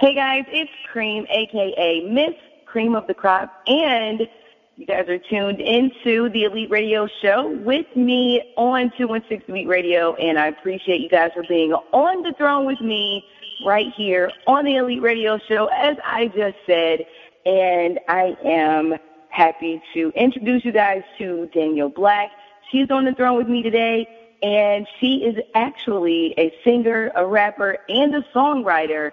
[0.00, 2.32] Hey guys, it's Cream, aka Miss
[2.66, 4.28] Cream of the Crop, and
[4.76, 10.14] you guys are tuned into the Elite Radio Show with me on 216 Elite Radio,
[10.14, 13.24] and I appreciate you guys for being on the throne with me
[13.66, 17.04] right here on the Elite Radio Show, as I just said,
[17.44, 18.94] and I am
[19.30, 22.30] happy to introduce you guys to Danielle Black.
[22.70, 24.06] She's on the throne with me today,
[24.44, 29.10] and she is actually a singer, a rapper, and a songwriter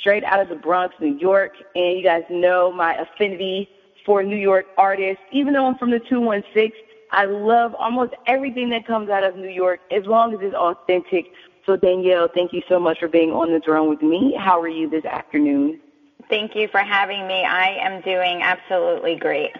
[0.00, 1.52] straight out of the Bronx, New York.
[1.74, 3.68] And you guys know my affinity
[4.04, 5.22] for New York artists.
[5.32, 6.72] Even though I'm from the 216,
[7.12, 11.26] I love almost everything that comes out of New York as long as it's authentic.
[11.64, 14.36] So, Danielle, thank you so much for being on the drone with me.
[14.38, 15.80] How are you this afternoon?
[16.28, 17.44] Thank you for having me.
[17.44, 19.52] I am doing absolutely great.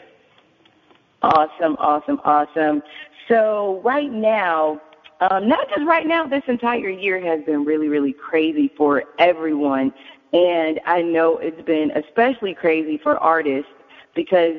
[1.22, 2.82] Awesome, awesome, awesome.
[3.28, 4.80] So, right now,
[5.20, 9.92] um, not just right now, this entire year has been really, really crazy for everyone.
[10.32, 13.70] And I know it's been especially crazy for artists
[14.14, 14.56] because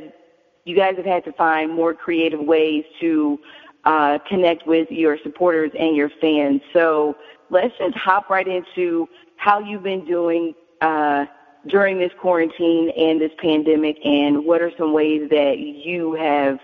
[0.65, 3.39] you guys have had to find more creative ways to
[3.85, 6.61] uh, connect with your supporters and your fans.
[6.73, 7.15] So
[7.49, 11.25] let's just hop right into how you've been doing uh,
[11.67, 16.59] during this quarantine and this pandemic, and what are some ways that you have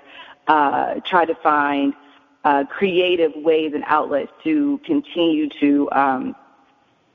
[0.48, 1.94] uh, tried to find
[2.44, 6.36] uh, creative ways and outlets to continue to um,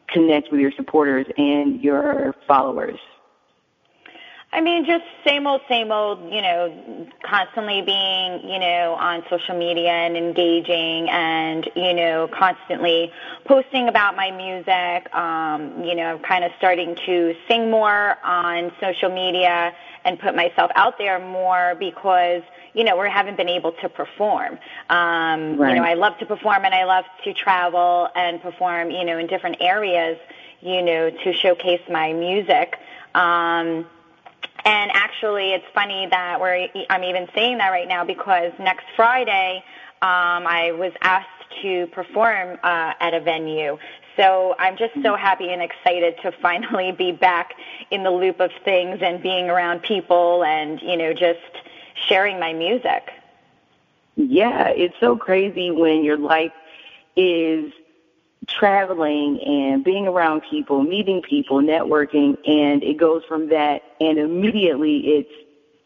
[0.08, 2.98] connect with your supporters and your followers?
[4.50, 9.58] I mean, just same old, same old, you know, constantly being, you know, on social
[9.58, 13.12] media and engaging and, you know, constantly
[13.44, 15.14] posting about my music.
[15.14, 19.74] Um, you know, kind of starting to sing more on social media
[20.06, 24.58] and put myself out there more because, you know, we haven't been able to perform.
[24.88, 25.74] Um, right.
[25.74, 29.18] You know, I love to perform and I love to travel and perform, you know,
[29.18, 30.16] in different areas,
[30.62, 32.78] you know, to showcase my music.
[33.14, 33.84] Um,
[34.68, 39.64] and actually, it's funny that we're, I'm even saying that right now because next Friday,
[40.02, 41.26] um, I was asked
[41.62, 43.78] to perform uh, at a venue.
[44.18, 47.54] So I'm just so happy and excited to finally be back
[47.90, 51.40] in the loop of things and being around people and, you know, just
[52.06, 53.10] sharing my music.
[54.16, 56.52] Yeah, it's so crazy when your life
[57.16, 57.72] is
[58.48, 64.98] traveling and being around people, meeting people, networking, and it goes from that, and immediately
[65.06, 65.30] it's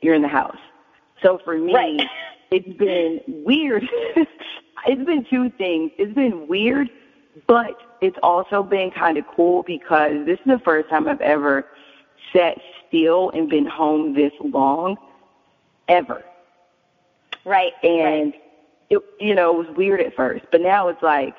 [0.01, 0.59] you're in the house.
[1.23, 2.09] So for me, right.
[2.51, 3.89] it's been weird.
[4.17, 5.93] it's been two things.
[5.99, 6.91] It's been weird,
[7.47, 11.67] but it's also been kind of cool because this is the first time I've ever
[12.33, 12.59] sat
[12.89, 14.97] still and been home this long,
[15.89, 16.25] ever.
[17.45, 17.73] Right.
[17.83, 18.43] And right.
[18.91, 21.35] it, you know, it was weird at first, but now it's like,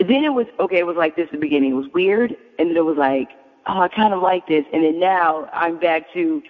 [0.00, 0.78] then it was okay.
[0.78, 1.72] It was like this at the beginning.
[1.72, 3.30] It was weird, and then it was like,
[3.66, 6.42] oh, I kind of like this, and then now I'm back to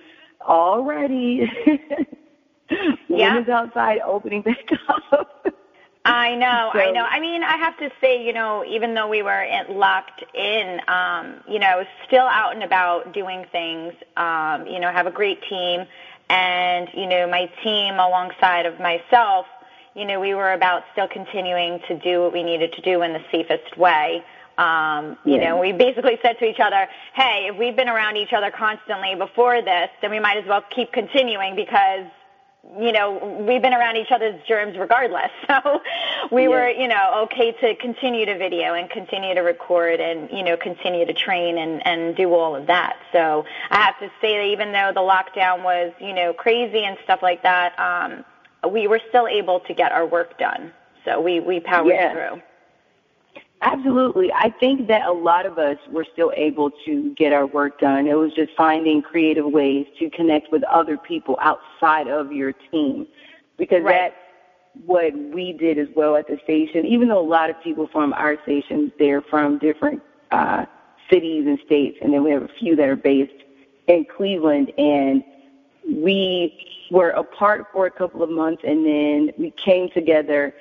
[0.42, 1.50] already.
[3.08, 3.34] yeah.
[3.34, 4.69] Women's outside opening back
[5.12, 5.47] up.
[6.04, 7.04] I know, so, I know.
[7.04, 11.34] I mean, I have to say, you know, even though we were locked in, um,
[11.47, 13.92] you know, I was still out and about doing things.
[14.16, 15.87] Um, you know, have a great team
[16.31, 19.47] and you know my team alongside of myself
[19.94, 23.12] you know we were about still continuing to do what we needed to do in
[23.12, 24.22] the safest way
[24.59, 25.50] um, you yeah.
[25.50, 29.15] know, we basically said to each other, hey, if we've been around each other constantly
[29.15, 32.06] before this, then we might as well keep continuing because
[32.76, 35.31] you know, we've been around each other's germs regardless.
[35.49, 35.81] So
[36.31, 36.49] we yeah.
[36.49, 40.59] were, you know, okay to continue to video and continue to record and, you know,
[40.59, 42.97] continue to train and, and do all of that.
[43.12, 46.99] So I have to say that even though the lockdown was, you know, crazy and
[47.03, 48.26] stuff like that, um,
[48.68, 50.72] we were still able to get our work done.
[51.04, 52.12] So we, we powered yeah.
[52.12, 52.42] through.
[53.60, 54.32] Absolutely.
[54.32, 58.06] I think that a lot of us were still able to get our work done.
[58.06, 63.06] It was just finding creative ways to connect with other people outside of your team
[63.56, 64.12] because right.
[64.12, 64.14] that's
[64.86, 66.86] what we did as well at the station.
[66.86, 70.64] Even though a lot of people from our stations, they're from different uh,
[71.10, 73.32] cities and states, and then we have a few that are based
[73.88, 75.25] in Cleveland, and
[75.88, 80.55] we were apart for a couple of months, and then we came together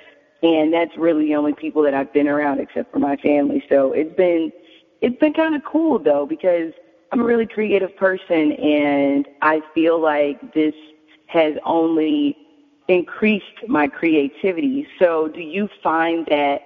[0.44, 3.64] and that's really the only people that I've been around except for my family.
[3.70, 4.52] So it's been
[5.02, 6.74] it's been kind of cool though because
[7.12, 10.76] I'm a really creative person and I feel like this
[11.28, 12.38] has only
[12.88, 14.88] increased my creativity.
[15.00, 16.62] So do you find that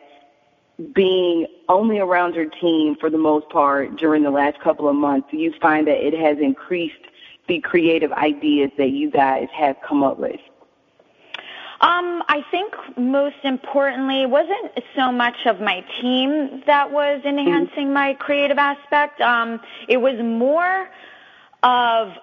[0.94, 5.28] being only around your team for the most part during the last couple of months,
[5.32, 6.96] do you find that it has increased
[7.48, 10.40] the creative ideas that you guys have come up with?
[11.82, 17.86] Um, I think most importantly, it wasn't so much of my team that was enhancing
[17.86, 17.94] mm-hmm.
[17.94, 19.20] my creative aspect.
[19.20, 20.88] Um, it was more
[21.64, 22.14] of,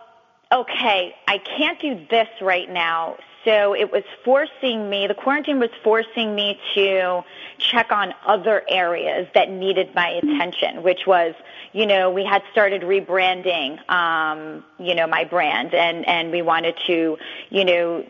[0.53, 3.17] okay, I can't do this right now.
[3.45, 7.23] So it was forcing me, the quarantine was forcing me to
[7.59, 11.35] check on other areas that needed my attention, which was,
[11.73, 16.77] you know, we had started rebranding, um, you know, my brand and, and we wanted
[16.87, 17.19] to,
[17.51, 18.05] you know,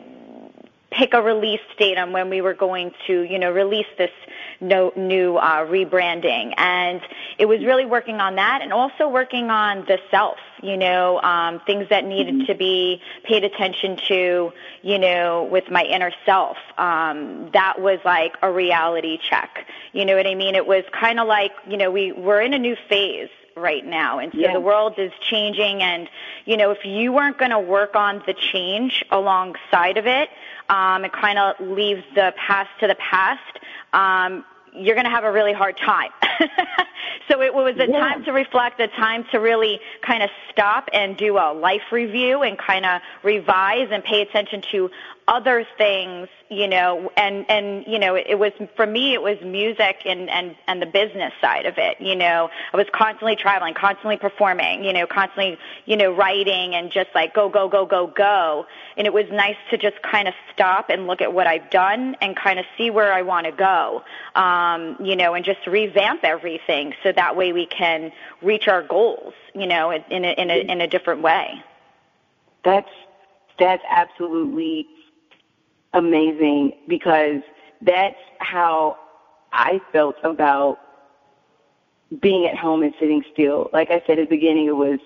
[0.91, 4.11] pick a release date on when we were going to, you know, release this
[4.61, 6.55] no, new uh, rebranding.
[6.57, 7.01] And
[7.39, 11.61] it was really working on that and also working on the self, you know, um,
[11.67, 12.47] things that needed mm-hmm.
[12.47, 14.53] to be paid attention to,
[14.83, 16.57] you know, with my inner self.
[16.79, 19.67] Um, that was like a reality check.
[19.93, 20.55] You know what I mean?
[20.55, 23.29] It was kind of like, you know, we were in a new phase
[23.59, 24.19] right now.
[24.19, 24.53] And so yeah.
[24.53, 26.09] the world is changing and,
[26.45, 30.29] you know, if you weren't going to work on the change alongside of it,
[30.69, 33.59] um, and kind of leave the past to the past,
[33.93, 34.45] um,
[34.75, 36.11] you're going to have a really hard time.
[37.29, 37.99] so it was a yeah.
[37.99, 42.43] time to reflect, a time to really kind of stop and do a life review
[42.43, 44.91] and kind of revise and pay attention to
[45.29, 50.01] other things, you know, and and you know, it was for me it was music
[50.07, 52.49] and and and the business side of it, you know.
[52.73, 57.35] I was constantly traveling, constantly performing, you know, constantly, you know, writing and just like
[57.35, 58.67] go go go go go.
[58.97, 62.17] And it was nice to just kind of stop and look at what I've done
[62.23, 64.03] and kind of see where I want to go.
[64.35, 69.35] Um, you know, and just revamp everything so that way we can reach our goals,
[69.55, 71.63] you know, in a in a in a different way.
[72.65, 72.89] That's
[73.59, 74.87] that's absolutely
[75.93, 77.41] amazing because
[77.83, 78.99] that's how
[79.53, 80.79] I felt about
[82.21, 83.71] being at home and sitting still.
[83.73, 84.99] Like I said at the beginning, it was,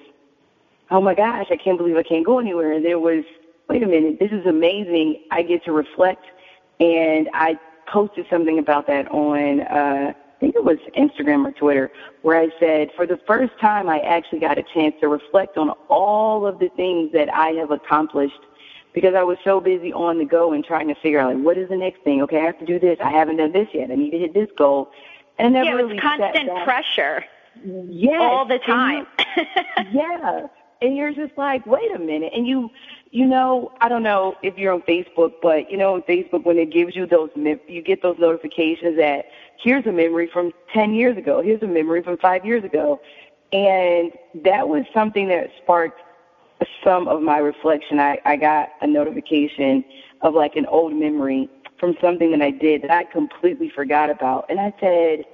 [0.90, 2.72] oh my gosh, I can't believe I can't go anywhere.
[2.72, 3.24] And there was,
[3.68, 5.22] wait a minute, this is amazing.
[5.30, 6.24] I get to reflect.
[6.80, 11.90] And I posted something about that on, uh, I think it was Instagram or Twitter,
[12.22, 15.70] where I said, for the first time, I actually got a chance to reflect on
[15.88, 18.40] all of the things that I have accomplished
[18.92, 21.58] because I was so busy on the go and trying to figure out like what
[21.58, 22.22] is the next thing.
[22.22, 22.98] Okay, I have to do this.
[23.00, 23.90] I haven't done this yet.
[23.90, 24.90] I need to hit this goal.
[25.38, 27.24] And never yeah, really constant pressure.
[27.64, 29.06] Yes, all the time.
[29.92, 30.46] Yeah,
[30.80, 32.70] and you're just like, wait a minute, and you.
[33.14, 36.56] You know, I don't know if you're on Facebook, but you know, on Facebook when
[36.56, 39.26] it gives you those, you get those notifications that
[39.62, 43.02] here's a memory from 10 years ago, here's a memory from five years ago,
[43.52, 46.00] and that was something that sparked
[46.84, 49.84] some of my reflection, I, I got a notification
[50.22, 51.48] of like an old memory
[51.78, 54.46] from something that I did that I completely forgot about.
[54.48, 55.24] And I said,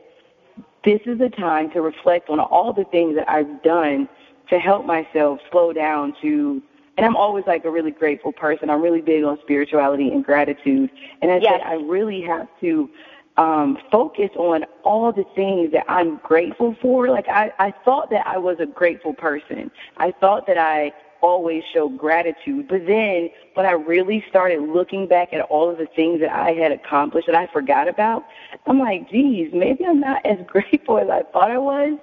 [0.85, 4.09] this is a time to reflect on all the things that I've done
[4.49, 6.63] to help myself slow down to
[6.99, 8.69] and I'm always like a really grateful person.
[8.69, 10.91] I'm really big on spirituality and gratitude.
[11.23, 11.53] And I yes.
[11.53, 12.91] said I really have to
[13.37, 17.09] um, focus on all the things that I'm grateful for.
[17.09, 19.71] Like I, I thought that I was a grateful person.
[19.97, 22.69] I thought that I always show gratitude.
[22.69, 26.53] But then when I really started looking back at all of the things that I
[26.53, 28.25] had accomplished that I forgot about,
[28.67, 31.99] I'm like, geez, maybe I'm not as grateful as I thought I was.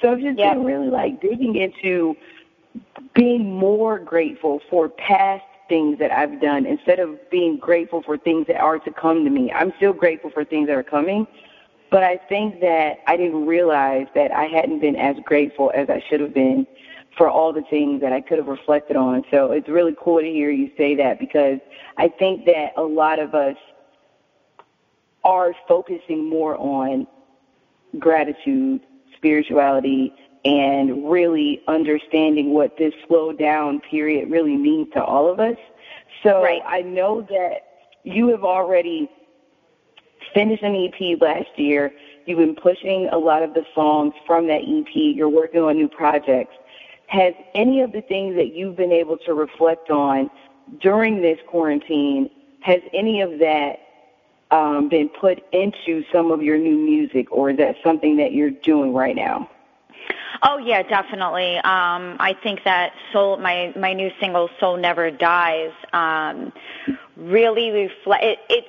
[0.00, 2.16] So I've just been really like digging into
[3.14, 8.46] being more grateful for past things that I've done instead of being grateful for things
[8.48, 9.52] that are to come to me.
[9.52, 11.26] I'm still grateful for things that are coming,
[11.90, 16.02] but I think that I didn't realize that I hadn't been as grateful as I
[16.08, 16.66] should have been
[17.16, 19.24] for all the things that I could have reflected on.
[19.30, 21.58] So it's really cool to hear you say that because
[21.96, 23.56] I think that a lot of us
[25.22, 27.06] are focusing more on
[27.98, 28.80] gratitude,
[29.16, 30.12] spirituality,
[30.44, 35.56] and really understanding what this slow down period really means to all of us.
[36.22, 36.60] So right.
[36.66, 37.60] I know that
[38.02, 39.10] you have already
[40.34, 41.92] finished an EP last year.
[42.26, 44.94] You've been pushing a lot of the songs from that EP.
[44.94, 46.54] You're working on new projects.
[47.06, 50.30] Has any of the things that you've been able to reflect on
[50.80, 52.30] during this quarantine,
[52.60, 53.80] has any of that
[54.50, 58.50] um, been put into some of your new music, or is that something that you're
[58.50, 59.50] doing right now?
[60.42, 61.56] Oh yeah, definitely.
[61.56, 66.52] Um, I think that soul, my my new single "Soul Never Dies," um,
[67.16, 68.64] really reflect it, it.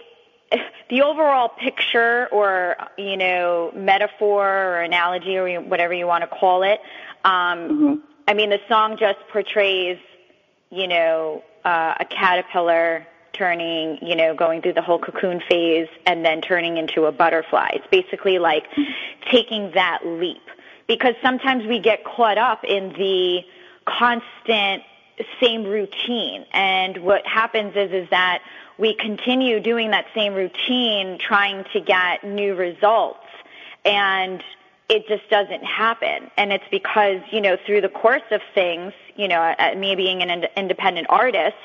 [0.87, 6.61] The overall picture, or you know, metaphor or analogy, or whatever you want to call
[6.61, 6.79] it,
[7.23, 7.93] um, mm-hmm.
[8.27, 9.99] I mean, the song just portrays,
[10.71, 16.25] you know, uh, a caterpillar turning, you know, going through the whole cocoon phase and
[16.25, 17.69] then turning into a butterfly.
[17.73, 18.65] It's basically like
[19.29, 20.41] taking that leap.
[20.87, 23.41] Because sometimes we get caught up in the
[23.85, 24.83] constant
[25.39, 26.45] same routine.
[26.51, 28.41] And what happens is is that
[28.77, 33.25] we continue doing that same routine trying to get new results.
[33.83, 34.43] And
[34.89, 39.27] it just doesn't happen and it's because you know through the course of things you
[39.27, 41.55] know uh, me being an ind- independent artist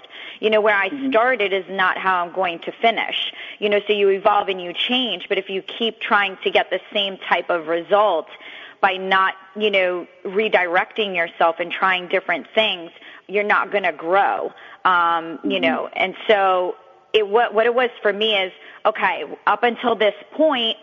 [0.41, 1.11] you know where i mm-hmm.
[1.11, 4.73] started is not how i'm going to finish you know so you evolve and you
[4.73, 8.29] change but if you keep trying to get the same type of result
[8.81, 12.91] by not you know redirecting yourself and trying different things
[13.29, 14.47] you're not going to grow
[14.85, 15.50] um mm-hmm.
[15.50, 16.75] you know and so
[17.12, 18.53] it what what it was for me is
[18.87, 20.79] okay up until this point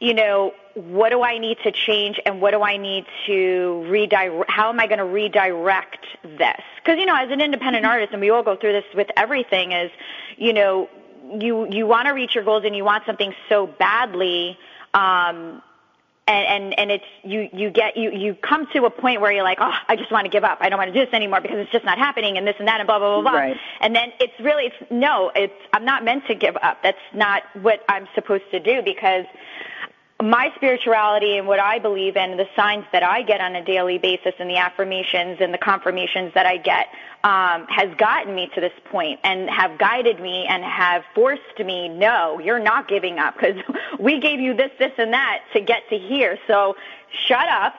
[0.00, 4.50] you know what do I need to change and what do I need to redirect?
[4.50, 6.60] How am I going to redirect this?
[6.76, 7.92] Because, you know, as an independent mm-hmm.
[7.92, 9.90] artist, and we all go through this with everything, is,
[10.36, 10.90] you know,
[11.40, 14.58] you, you want to reach your goals and you want something so badly,
[14.92, 15.62] um,
[16.28, 19.44] and, and, and it's, you, you get, you, you come to a point where you're
[19.44, 20.58] like, oh, I just want to give up.
[20.60, 22.68] I don't want to do this anymore because it's just not happening and this and
[22.68, 23.40] that and blah, blah, blah, blah.
[23.40, 23.56] Right.
[23.80, 26.82] And then it's really, it's, no, it's, I'm not meant to give up.
[26.82, 29.24] That's not what I'm supposed to do because,
[30.22, 33.98] my spirituality and what I believe in, the signs that I get on a daily
[33.98, 36.86] basis and the affirmations and the confirmations that I get
[37.22, 41.88] um, has gotten me to this point and have guided me and have forced me,
[41.88, 43.56] no, you're not giving up because
[43.98, 46.38] we gave you this, this, and that to get to here.
[46.46, 46.76] So
[47.26, 47.74] shut up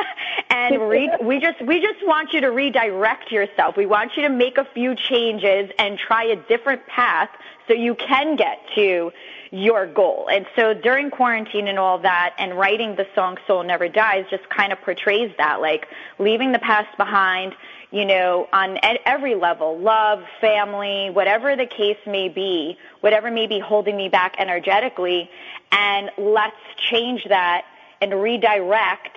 [0.50, 3.76] and re- we just we just want you to redirect yourself.
[3.76, 7.30] We want you to make a few changes and try a different path
[7.66, 9.12] so you can get to
[9.50, 10.28] your goal.
[10.30, 14.48] And so during quarantine and all that, and writing the song Soul Never Dies just
[14.48, 15.88] kind of portrays that, like
[16.18, 17.54] leaving the past behind,
[17.90, 23.58] you know, on every level, love, family, whatever the case may be, whatever may be
[23.58, 25.30] holding me back energetically,
[25.72, 27.64] and let's change that
[28.00, 29.16] and redirect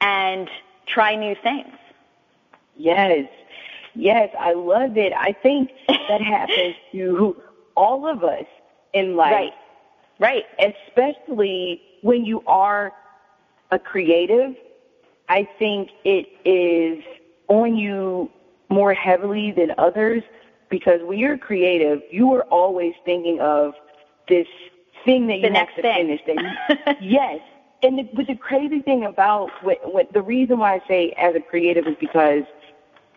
[0.00, 0.48] and
[0.86, 1.74] try new things.
[2.76, 3.28] Yes.
[3.94, 5.12] Yes, I love it.
[5.12, 7.36] I think that happens to
[7.76, 8.46] all of us
[8.92, 9.32] in life.
[9.32, 9.52] Right.
[10.18, 10.44] Right.
[10.58, 12.92] Especially when you are
[13.70, 14.54] a creative,
[15.28, 17.02] I think it is
[17.48, 18.30] on you
[18.68, 20.22] more heavily than others
[20.68, 23.74] because when you're creative, you are always thinking of
[24.28, 24.46] this
[25.04, 26.18] thing that you the have to thing.
[26.18, 26.20] finish.
[26.26, 27.40] That you, yes.
[27.82, 31.34] And the, but the crazy thing about what, what the reason why I say as
[31.34, 32.44] a creative is because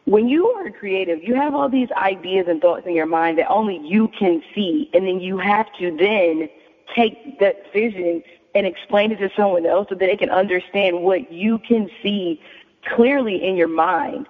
[0.05, 3.37] when you are a creative, you have all these ideas and thoughts in your mind
[3.37, 6.49] that only you can see, and then you have to then
[6.95, 8.23] take that vision
[8.55, 12.41] and explain it to someone else so that they can understand what you can see
[12.95, 14.27] clearly in your mind.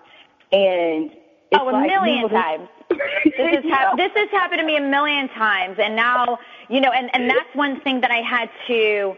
[0.51, 1.11] And
[1.53, 2.67] oh, a like, million times.
[2.89, 6.91] this has hap- this has happened to me a million times, and now you know,
[6.91, 9.15] and and that's one thing that I had to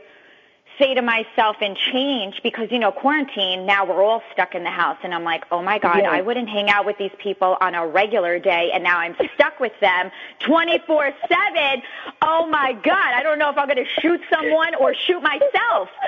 [0.79, 4.71] say to myself and change because you know quarantine now we're all stuck in the
[4.71, 4.97] house.
[5.03, 6.03] And I'm like oh my god.
[6.03, 8.71] I wouldn't hang out with these people on a regular day.
[8.73, 10.09] And now I'm stuck with them
[10.41, 11.81] 24/7
[12.21, 15.89] oh my god I don't know if I'm going to shoot someone or shoot myself.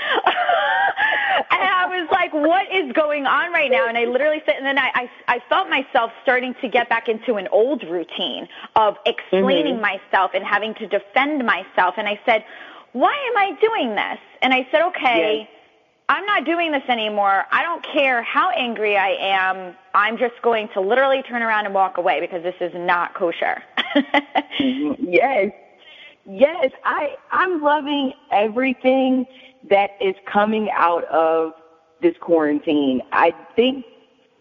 [1.51, 3.87] And I was like what is going on right now?
[3.87, 7.09] And I literally said and then I I, I felt myself starting to get back
[7.09, 9.99] into an old routine of explaining mm-hmm.
[10.11, 11.95] myself and having to defend myself.
[11.97, 12.43] And I said
[12.93, 14.19] why am I doing this?
[14.41, 15.47] And I said, okay, yes.
[16.09, 17.45] I'm not doing this anymore.
[17.51, 19.75] I don't care how angry I am.
[19.93, 23.63] I'm just going to literally turn around and walk away because this is not kosher.
[24.59, 24.93] Mm-hmm.
[25.07, 25.51] yes.
[26.25, 29.25] Yes, I I'm loving everything
[29.69, 31.53] that is coming out of
[32.01, 33.01] this quarantine.
[33.11, 33.85] I think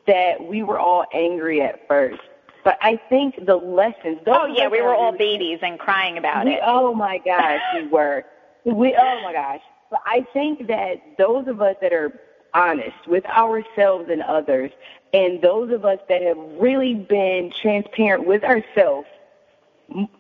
[0.07, 2.21] that we were all angry at first,
[2.65, 4.21] but I think the lessons.
[4.27, 6.61] oh yeah, we were all babies and crying about we, it.
[6.65, 8.25] Oh my gosh, we were.
[8.65, 9.61] We, oh my gosh.
[9.91, 12.13] But I think that those of us that are
[12.55, 14.71] honest with ourselves and others,
[15.13, 19.09] and those of us that have really been transparent with ourselves,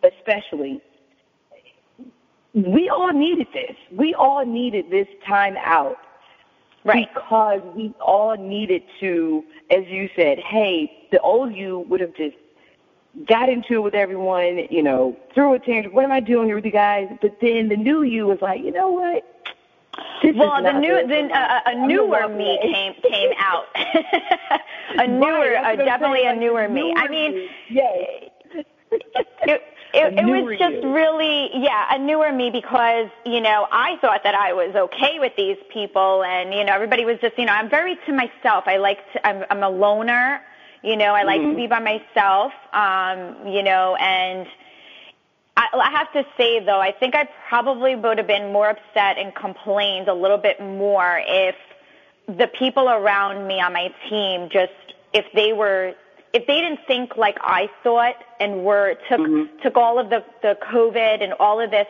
[0.02, 0.80] especially,
[2.52, 3.76] we all needed this.
[3.92, 5.98] We all needed this time out.
[6.82, 7.12] Right.
[7.12, 12.36] Because we all needed to, as you said, hey, the old you would have just
[13.26, 15.94] got into it with everyone, you know, threw a tantrum.
[15.94, 17.08] What am I doing here with you guys?
[17.20, 19.24] But then the new you was like, you know what?
[20.22, 23.64] This well, the new, the, uh, a newer me came came out.
[24.96, 26.94] a newer, right, uh, definitely a newer me.
[26.96, 28.30] I mean, yes.
[28.52, 28.66] it,
[29.42, 29.62] it,
[29.92, 30.94] it was just you.
[30.94, 35.32] really, yeah, a newer me because, you know, I thought that I was okay with
[35.36, 38.64] these people and, you know, everybody was just, you know, I'm very to myself.
[38.66, 40.42] I like to, I'm, I'm a loner.
[40.82, 41.50] You know, I like mm-hmm.
[41.50, 42.52] to be by myself.
[42.72, 44.46] Um, you know, and
[45.56, 49.18] I, I have to say though, I think I probably would have been more upset
[49.18, 51.54] and complained a little bit more if
[52.26, 54.72] the people around me on my team just
[55.12, 55.94] if they were
[56.32, 59.58] if they didn't think like I thought and were took mm-hmm.
[59.62, 61.88] took all of the the COVID and all of this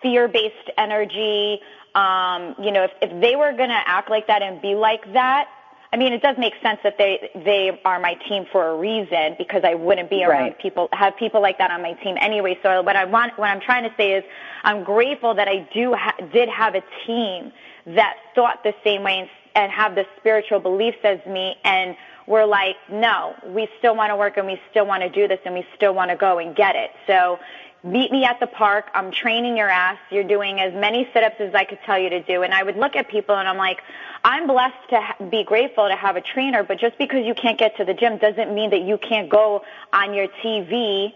[0.00, 1.60] fear-based energy,
[1.94, 5.12] um, you know, if if they were going to act like that and be like
[5.12, 5.48] that,
[5.94, 9.36] I mean, it does make sense that they they are my team for a reason
[9.38, 10.58] because I wouldn't be around right.
[10.58, 12.58] people have people like that on my team anyway.
[12.64, 14.24] So what I want what I'm trying to say is
[14.64, 17.52] I'm grateful that I do ha- did have a team
[17.86, 21.94] that thought the same way and, and have the spiritual beliefs as me and
[22.26, 25.38] we're like, no, we still want to work and we still want to do this
[25.44, 26.90] and we still want to go and get it.
[27.06, 27.38] So
[27.84, 28.90] meet me at the park.
[28.94, 29.98] I'm training your ass.
[30.10, 32.42] You're doing as many sit-ups as I could tell you to do.
[32.42, 33.82] And I would look at people and I'm like,
[34.24, 37.58] I'm blessed to ha- be grateful to have a trainer, but just because you can't
[37.58, 39.62] get to the gym doesn't mean that you can't go
[39.92, 41.12] on your TV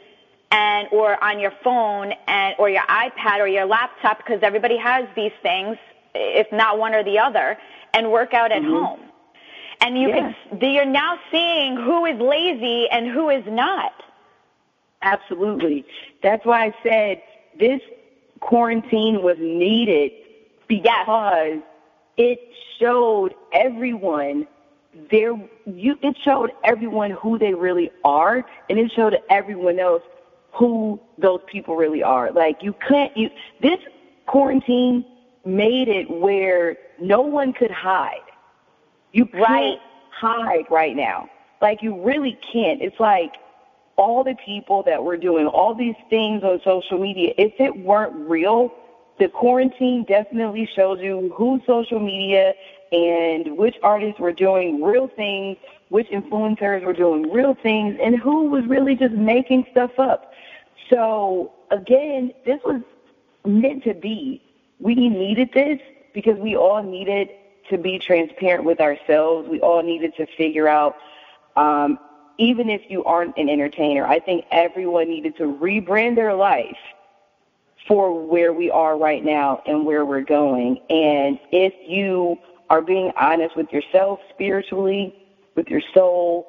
[0.51, 5.07] and or on your phone and or your iPad or your laptop because everybody has
[5.17, 5.79] these things,
[6.15, 7.57] if not one or the other,
[7.95, 8.73] and work out at mm-hmm.
[8.73, 9.01] home.
[9.81, 10.35] And you yeah.
[10.51, 13.93] can you're now seeing who is lazy and who is not.
[15.03, 15.85] Absolutely.
[16.23, 17.23] That's why I said
[17.59, 17.81] this
[18.41, 20.13] quarantine was needed
[20.67, 21.59] because
[22.17, 22.41] it
[22.79, 24.47] showed everyone
[25.11, 25.33] their
[25.67, 30.03] you it showed everyone who they really are and it showed everyone else
[30.53, 32.33] who those people really are.
[32.33, 33.31] Like you can't you
[33.63, 33.79] this
[34.27, 35.05] quarantine
[35.45, 38.17] made it where no one could hide.
[39.13, 39.79] You can't right.
[40.11, 41.29] hide right now.
[41.63, 42.83] Like you really can't.
[42.83, 43.35] It's like
[43.99, 48.15] all the people that were doing all these things on social media, if it weren't
[48.29, 48.73] real,
[49.19, 52.55] the quarantine definitely shows you who social media
[52.93, 58.49] and which artists were doing real things, which influencers were doing real things, and who
[58.49, 60.33] was really just making stuff up.
[60.89, 62.81] So again, this was
[63.45, 64.41] meant to be.
[64.79, 65.81] We needed this
[66.15, 67.31] because we all needed
[67.71, 69.49] to be transparent with ourselves.
[69.49, 70.97] We all needed to figure out
[71.57, 71.99] um,
[72.39, 76.77] even if you aren't an entertainer, I think everyone needed to rebrand their life
[77.87, 80.79] for where we are right now and where we're going.
[80.89, 82.37] And if you
[82.71, 85.15] are being honest with yourself spiritually,
[85.57, 86.47] with your soul,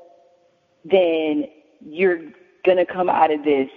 [0.86, 1.46] then
[1.82, 2.20] you're
[2.66, 3.70] going to come out of this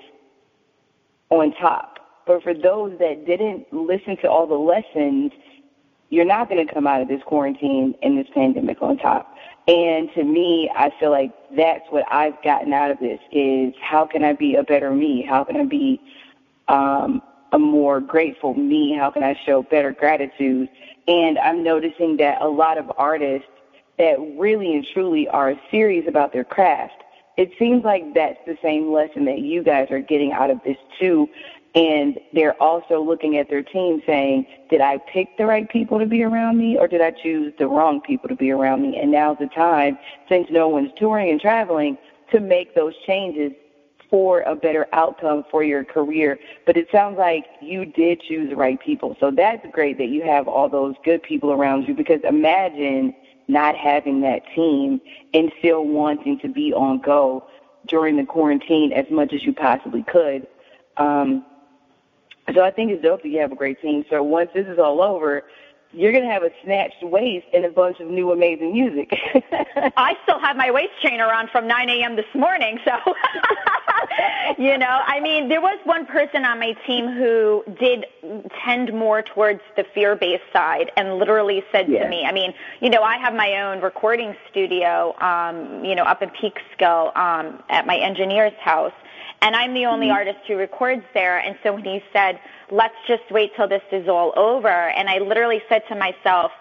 [1.30, 1.98] on top.
[2.26, 5.32] But for those that didn't listen to all the lessons,
[6.12, 9.34] you're not going to come out of this quarantine and this pandemic on top.
[9.66, 14.06] And to me, I feel like that's what I've gotten out of this is how
[14.06, 15.24] can I be a better me?
[15.26, 16.02] How can I be
[16.68, 17.22] um,
[17.52, 18.94] a more grateful me?
[18.94, 20.68] How can I show better gratitude?
[21.08, 23.48] And I'm noticing that a lot of artists
[23.98, 27.04] that really and truly are serious about their craft,
[27.38, 30.76] it seems like that's the same lesson that you guys are getting out of this
[31.00, 31.26] too.
[31.74, 36.06] And they're also looking at their team saying, did I pick the right people to
[36.06, 38.98] be around me or did I choose the wrong people to be around me?
[39.00, 41.96] And now's the time, since no one's touring and traveling,
[42.30, 43.52] to make those changes
[44.10, 46.38] for a better outcome for your career.
[46.66, 49.16] But it sounds like you did choose the right people.
[49.18, 53.14] So that's great that you have all those good people around you because imagine
[53.48, 55.00] not having that team
[55.32, 57.48] and still wanting to be on go
[57.86, 60.46] during the quarantine as much as you possibly could.
[60.98, 61.46] Um,
[62.54, 64.04] so I think it's dope that you have a great team.
[64.10, 65.44] So once this is all over,
[65.92, 69.12] you're going to have a snatched waist and a bunch of new amazing music.
[69.96, 72.16] I still have my waist trainer on from 9 a.m.
[72.16, 72.78] this morning.
[72.84, 72.92] So,
[74.58, 78.06] you know, I mean, there was one person on my team who did
[78.64, 82.04] tend more towards the fear based side and literally said yeah.
[82.04, 86.04] to me, I mean, you know, I have my own recording studio, um, you know,
[86.04, 88.94] up in Peekskill um, at my engineer's house
[89.42, 90.16] and I'm the only mm-hmm.
[90.16, 91.38] artist who records there.
[91.38, 95.18] And so when he said, let's just wait till this is all over, and I
[95.18, 96.52] literally said to myself,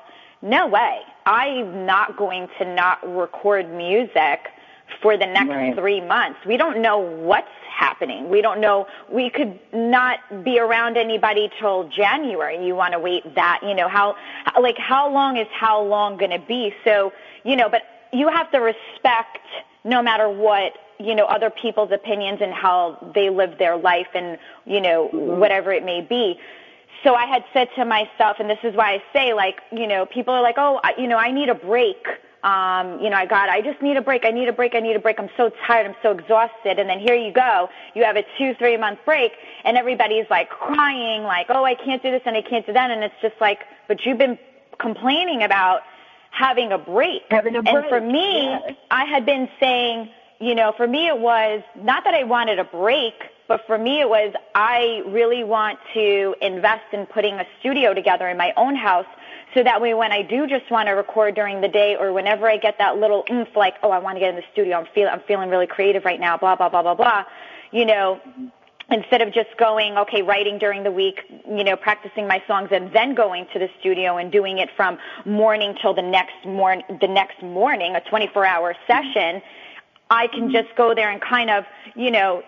[0.42, 1.00] no way.
[1.26, 4.40] I'm not going to not record music
[5.02, 5.76] for the next right.
[5.76, 6.40] three months.
[6.46, 8.30] We don't know what's happening.
[8.30, 8.88] We don't know.
[9.10, 12.66] We could not be around anybody till January.
[12.66, 14.16] You want to wait that, you know, how,
[14.60, 16.74] like, how long is how long going to be?
[16.84, 17.14] So,
[17.44, 19.38] you know, but you have to respect
[19.84, 24.38] no matter what you know other people's opinions and how they live their life and
[24.66, 25.40] you know mm-hmm.
[25.40, 26.40] whatever it may be.
[27.04, 30.06] So i had said to myself and this is why i say like you know
[30.06, 32.06] people are like oh I, you know i need a break.
[32.44, 34.26] Um you know i got i just need a break.
[34.26, 34.76] I need a break.
[34.76, 35.20] I need a break.
[35.20, 35.88] I'm so tired.
[35.88, 36.78] I'm so exhausted.
[36.80, 37.70] And then here you go.
[37.96, 39.32] You have a two three month break
[39.64, 42.92] and everybody's like crying like oh i can't do this and i can't do that.
[42.92, 44.38] And it's just like but you've been
[44.80, 45.82] complaining about
[46.32, 48.76] having a break having a break and for me yes.
[48.90, 50.10] i had been saying
[50.42, 53.14] you know, for me it was not that I wanted a break,
[53.48, 58.28] but for me it was I really want to invest in putting a studio together
[58.28, 59.06] in my own house
[59.54, 62.50] So that way when I do just want to record during the day or whenever
[62.50, 64.88] I get that little oomph like, oh, I want to get in the studio, I'm
[64.96, 67.26] feel I'm feeling really creative right now, blah, blah, blah, blah, blah,
[67.72, 68.20] you know,
[68.90, 72.92] instead of just going, okay, writing during the week, you know, practicing my songs and
[72.94, 77.08] then going to the studio and doing it from morning till the next morning, the
[77.08, 78.92] next morning, a 24 hour mm-hmm.
[78.92, 79.42] session,
[80.10, 80.52] I can mm-hmm.
[80.52, 81.66] just go there and kind of,
[81.96, 82.44] you know,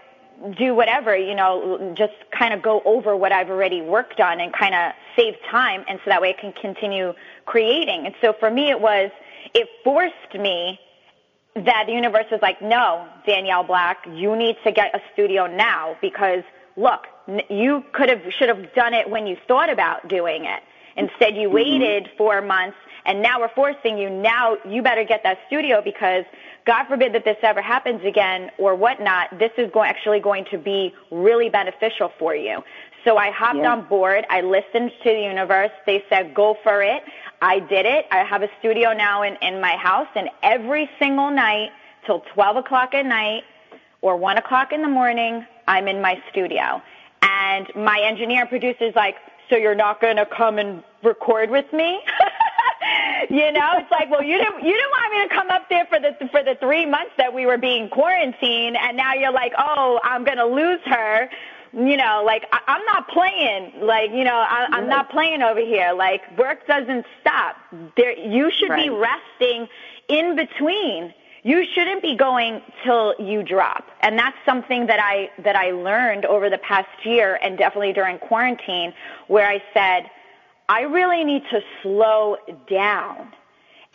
[0.58, 4.52] do whatever, you know, just kind of go over what I've already worked on and
[4.52, 7.14] kind of save time and so that way I can continue
[7.46, 8.06] creating.
[8.06, 9.12] And so for me it was,
[9.54, 10.80] it forced me
[11.56, 15.96] that the universe was like, no, Danielle Black, you need to get a studio now
[16.02, 16.44] because
[16.76, 17.06] look,
[17.50, 20.64] you could have, should have done it when you thought about doing it.
[20.96, 21.56] Instead, you mm-hmm.
[21.56, 24.10] waited four months and now we're forcing you.
[24.10, 26.26] Now you better get that studio because
[26.66, 29.38] God forbid that this ever happens again or whatnot.
[29.38, 32.64] This is going, actually going to be really beneficial for you.
[33.04, 33.74] So I hopped yeah.
[33.74, 34.26] on board.
[34.30, 35.72] I listened to the universe.
[35.86, 37.04] They said, go for it.
[37.42, 38.06] I did it.
[38.12, 41.72] I have a studio now in, in my house and every single night
[42.06, 43.44] till 12 o'clock at night
[44.02, 46.82] or 1 o'clock in the morning, I'm in my studio.
[47.22, 49.16] And my engineer and producer is like,
[49.50, 52.00] so you're not going to come and record with me?
[53.30, 55.86] you know, it's like, well, you didn't you didn't want me to come up there
[55.86, 59.54] for the for the three months that we were being quarantined, and now you're like,
[59.58, 61.30] oh, I'm gonna lose her.
[61.74, 63.74] You know, like I, I'm not playing.
[63.82, 65.92] Like you know, I, I'm not playing over here.
[65.94, 67.56] Like work doesn't stop.
[67.98, 68.84] There, you should right.
[68.84, 69.68] be resting
[70.08, 71.14] in between.
[71.46, 73.86] You shouldn't be going till you drop.
[74.02, 78.20] And that's something that I that I learned over the past year and definitely during
[78.20, 78.94] quarantine
[79.28, 80.10] where I said
[80.70, 82.38] I really need to slow
[82.70, 83.34] down.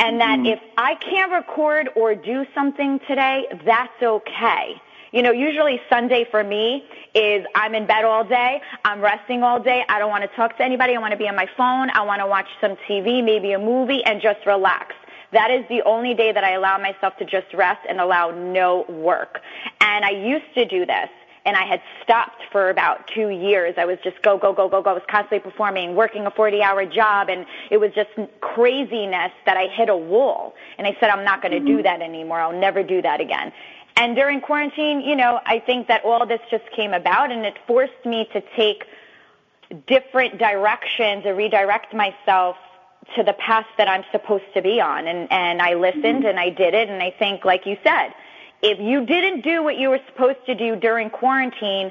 [0.01, 0.47] And that mm-hmm.
[0.47, 4.81] if I can't record or do something today, that's okay.
[5.13, 9.59] You know, usually Sunday for me is I'm in bed all day, I'm resting all
[9.59, 11.89] day, I don't want to talk to anybody, I want to be on my phone,
[11.91, 14.95] I want to watch some TV, maybe a movie, and just relax.
[15.33, 18.85] That is the only day that I allow myself to just rest and allow no
[18.89, 19.41] work.
[19.81, 21.09] And I used to do this
[21.49, 23.75] and I had stopped for about two years.
[23.79, 24.91] I was just go, go, go, go, go.
[24.91, 28.11] I was constantly performing, working a 40 hour job, and it was just
[28.43, 30.55] craziness that I hit a wall.
[30.77, 31.79] And I said, I'm not going to mm-hmm.
[31.79, 32.39] do that anymore.
[32.39, 33.51] I'll never do that again.
[33.99, 37.59] And during quarantine, you know, I think that all this just came about and it
[37.67, 38.85] forced me to take
[39.89, 42.57] different directions or redirect myself
[43.17, 45.09] to the path that I'm supposed to be on.
[45.09, 46.27] And, and I listened mm-hmm.
[46.27, 46.89] and I did it.
[46.89, 48.15] And I think, like you said,
[48.63, 51.91] if you didn't do what you were supposed to do during quarantine,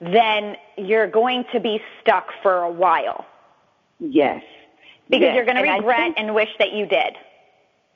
[0.00, 3.26] then you're going to be stuck for a while.
[3.98, 4.44] Yes.
[5.08, 5.34] Because yes.
[5.34, 7.16] you're going to regret think, and wish that you did.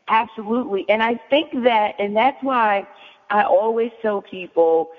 [0.09, 0.87] Absolutely.
[0.89, 2.89] And I think that, and that's why
[3.31, 4.91] I always tell people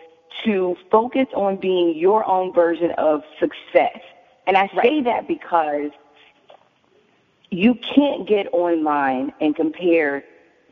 [0.44, 4.00] to focus on being your own version of success.
[4.48, 5.92] And I say that because
[7.50, 10.24] you can't get online and compare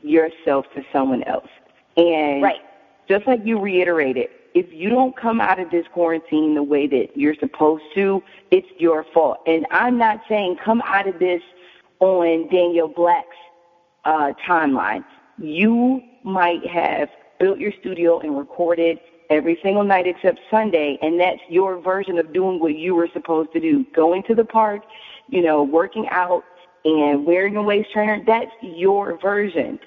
[0.02, 1.48] yourself to someone else.
[1.96, 2.60] And right.
[3.08, 7.16] just like you reiterated, if you don't come out of this quarantine the way that
[7.16, 9.38] you're supposed to, it's your fault.
[9.46, 11.42] And I'm not saying come out of this
[12.00, 13.36] on Danielle Black's
[14.04, 15.04] uh, timeline.
[15.38, 17.08] You might have
[17.44, 22.32] built your studio and recorded every single night except Sunday, and that's your version of
[22.32, 23.84] doing what you were supposed to do.
[23.94, 24.80] Going to the park,
[25.28, 26.42] you know, working out
[26.86, 29.78] and wearing a waist trainer, that's your version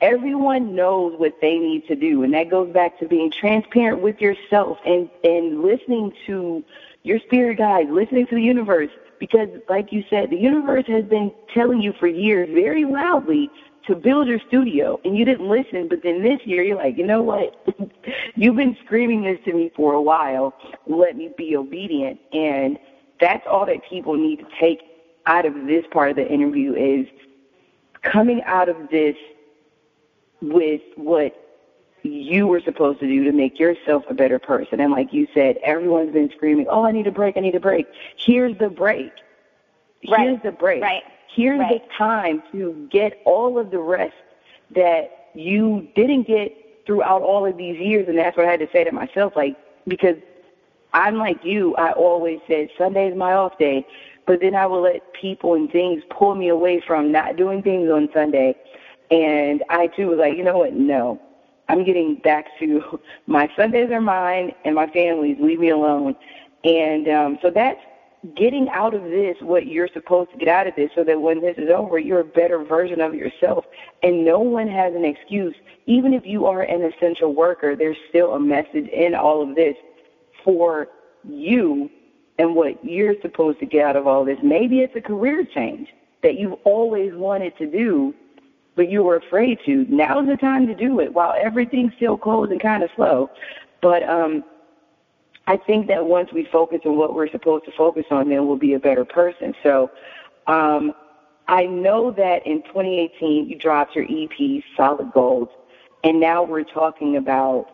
[0.00, 4.18] everyone knows what they need to do and that goes back to being transparent with
[4.18, 6.64] yourself and and listening to
[7.02, 11.30] your spirit guides listening to the universe because like you said the universe has been
[11.52, 13.50] telling you for years very loudly
[13.86, 17.06] to build your studio and you didn't listen but then this year you're like you
[17.06, 17.66] know what
[18.34, 20.54] you've been screaming this to me for a while
[20.86, 22.78] let me be obedient and
[23.20, 24.80] that's all that people need to take
[25.26, 27.06] out of this part of the interview is
[28.02, 29.16] coming out of this
[30.40, 31.36] with what
[32.02, 34.80] you were supposed to do to make yourself a better person.
[34.80, 37.36] And like you said, everyone's been screaming, "Oh, I need a break!
[37.36, 39.12] I need a break." Here's the break.
[40.08, 40.20] Right.
[40.20, 40.82] Here's the break.
[40.82, 41.02] Right.
[41.34, 41.82] Here's right.
[41.82, 44.14] the time to get all of the rest
[44.74, 46.52] that you didn't get
[46.86, 48.08] throughout all of these years.
[48.08, 50.16] And that's what I had to say to myself, like because
[50.92, 51.74] I'm like you.
[51.76, 53.86] I always said Sunday is my off day,
[54.26, 57.90] but then I will let people and things pull me away from not doing things
[57.90, 58.56] on Sunday
[59.10, 60.74] and I too was like, you know what?
[60.74, 61.20] No,
[61.68, 65.36] I'm getting back to my Sundays are mine and my family's.
[65.40, 66.16] Leave me alone.
[66.64, 67.80] And um, so that's
[68.36, 71.40] getting out of this what you're supposed to get out of this so that when
[71.40, 73.64] this is over, you're a better version of yourself.
[74.02, 75.54] And no one has an excuse.
[75.86, 79.76] Even if you are an essential worker, there's still a message in all of this
[80.44, 80.88] for
[81.24, 81.90] you
[82.38, 84.38] and what you're supposed to get out of all this.
[84.42, 85.88] Maybe it's a career change.
[86.22, 88.14] that you've always wanted to do,
[88.76, 89.86] but you were afraid to.
[89.88, 93.30] Now's the time to do it while everything's still cold and kind of slow.
[93.80, 94.44] But um,
[95.50, 98.56] I think that once we focus on what we're supposed to focus on, then we'll
[98.56, 99.52] be a better person.
[99.64, 99.90] So
[100.46, 100.92] um,
[101.48, 105.48] I know that in 2018 you dropped your EP, Solid Gold,
[106.04, 107.66] and now we're talking about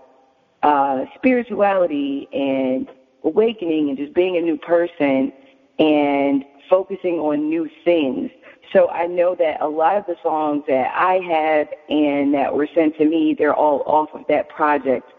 [0.62, 2.88] uh, spirituality and
[3.24, 5.30] awakening and just being a new person
[5.78, 8.30] and focusing on new things.
[8.72, 12.70] So I know that a lot of the songs that I have and that were
[12.74, 15.12] sent to me, they're all off of that project.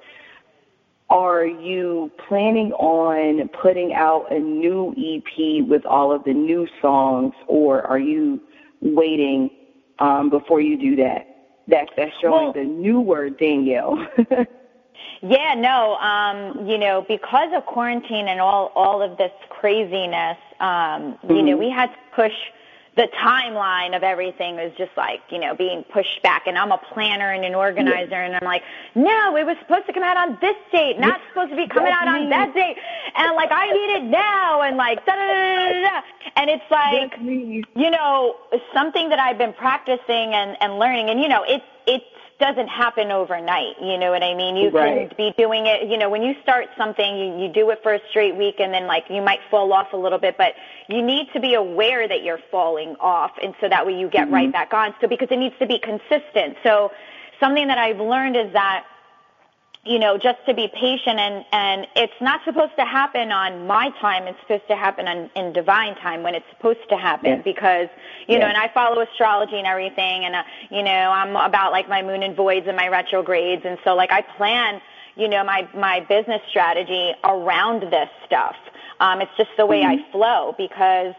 [1.09, 7.33] Are you planning on putting out a new EP with all of the new songs,
[7.47, 8.41] or are you
[8.81, 9.49] waiting
[9.99, 11.27] um, before you do that?
[11.67, 14.05] That's that's showing well, the newer Danielle.
[15.21, 20.67] yeah, no, um, you know, because of quarantine and all all of this craziness, um,
[20.67, 21.35] mm-hmm.
[21.35, 21.59] you know, mm-hmm.
[21.59, 22.33] we had to push
[22.97, 26.47] the timeline of everything was just like, you know, being pushed back.
[26.47, 28.63] And I'm a planner and an organizer, and I'm like,
[28.95, 31.93] no, it was supposed to come out on this date, not supposed to be coming
[31.93, 32.75] out on that date.
[33.15, 36.01] And like, I need it now, and like, da da da da da.
[36.35, 38.35] And it's like, you know,
[38.73, 42.01] something that I've been practicing and and learning, and you know, it it
[42.39, 43.75] doesn't happen overnight.
[43.81, 44.55] You know what I mean?
[44.55, 45.09] You right.
[45.09, 47.93] can be doing it, you know, when you start something, you, you do it for
[47.93, 50.53] a straight week and then like you might fall off a little bit, but
[50.87, 54.25] you need to be aware that you're falling off and so that way you get
[54.25, 54.33] mm-hmm.
[54.33, 54.93] right back on.
[55.01, 56.57] So because it needs to be consistent.
[56.63, 56.91] So
[57.39, 58.85] something that I've learned is that
[59.87, 63.89] you know, just to be patient and, and it's not supposed to happen on my
[64.01, 64.27] time.
[64.27, 67.41] It's supposed to happen on, in divine time when it's supposed to happen yeah.
[67.41, 67.87] because,
[68.27, 68.39] you yeah.
[68.39, 72.01] know, and I follow astrology and everything and, uh, you know, I'm about like my
[72.01, 73.63] moon and voids and my retrogrades.
[73.65, 74.81] And so like I plan,
[75.15, 78.55] you know, my, my business strategy around this stuff.
[78.99, 80.03] Um, it's just the way mm-hmm.
[80.03, 81.15] I flow because,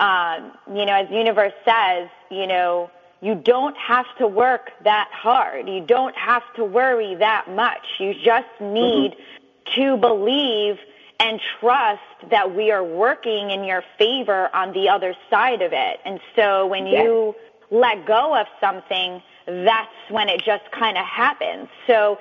[0.00, 5.08] um, you know, as the universe says, you know, you don't have to work that
[5.12, 5.68] hard.
[5.68, 7.84] You don't have to worry that much.
[7.98, 9.80] You just need mm-hmm.
[9.80, 10.78] to believe
[11.20, 12.00] and trust
[12.30, 16.00] that we are working in your favor on the other side of it.
[16.04, 17.04] And so when yes.
[17.04, 17.34] you
[17.70, 21.68] let go of something, that's when it just kind of happens.
[21.86, 22.18] So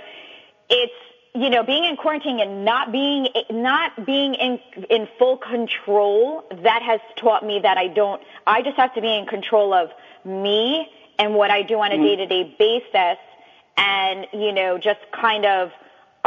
[0.70, 0.94] it's
[1.36, 6.82] you know, being in quarantine and not being not being in in full control, that
[6.82, 8.22] has taught me that I don't.
[8.48, 9.92] I just have to be in control of
[10.28, 13.18] me and what I do on a day to day basis
[13.78, 15.72] and, you know, just kind of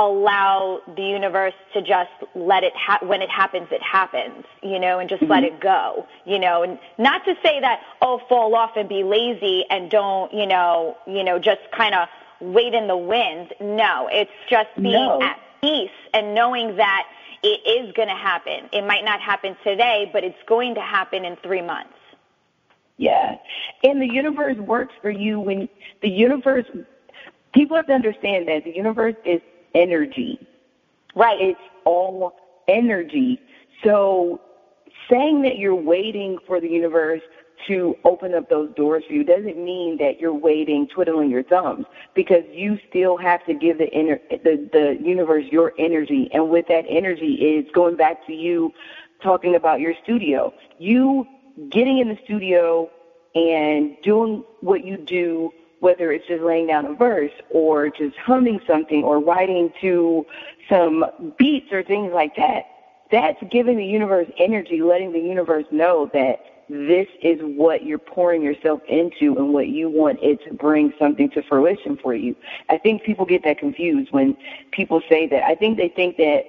[0.01, 4.99] allow the universe to just let it ha- when it happens it happens you know
[4.99, 5.33] and just mm-hmm.
[5.33, 9.03] let it go you know and not to say that oh fall off and be
[9.03, 12.09] lazy and don't you know you know just kind of
[12.41, 15.21] wait in the wind no it's just being no.
[15.21, 17.07] at peace and knowing that
[17.43, 21.27] it is going to happen it might not happen today but it's going to happen
[21.27, 21.93] in 3 months
[23.01, 23.37] yeah.
[23.83, 25.71] And the universe works for you when
[26.03, 26.67] the universe,
[27.55, 29.41] people have to understand that the universe is
[29.75, 30.39] energy.
[31.17, 31.41] Right.
[31.41, 32.35] It's all
[32.69, 33.41] energy.
[33.83, 34.43] So
[35.11, 37.23] saying that you're waiting for the universe
[37.69, 41.87] to open up those doors for you doesn't mean that you're waiting, twiddling your thumbs,
[42.15, 46.29] because you still have to give the inner, the, the universe your energy.
[46.35, 48.75] And with that energy is going back to you
[49.23, 50.53] talking about your studio.
[50.79, 51.27] You
[51.69, 52.91] getting in the studio
[53.35, 58.61] and doing what you do, whether it's just laying down a verse or just humming
[58.67, 60.27] something or writing to
[60.69, 61.05] some
[61.39, 62.65] beats or things like that,
[63.11, 68.43] that's giving the universe energy, letting the universe know that this is what you're pouring
[68.43, 72.37] yourself into and what you want it to bring something to fruition for you.
[72.69, 74.37] I think people get that confused when
[74.71, 75.43] people say that.
[75.43, 76.45] I think they think that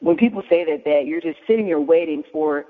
[0.00, 2.66] when people say that that you're just sitting here waiting for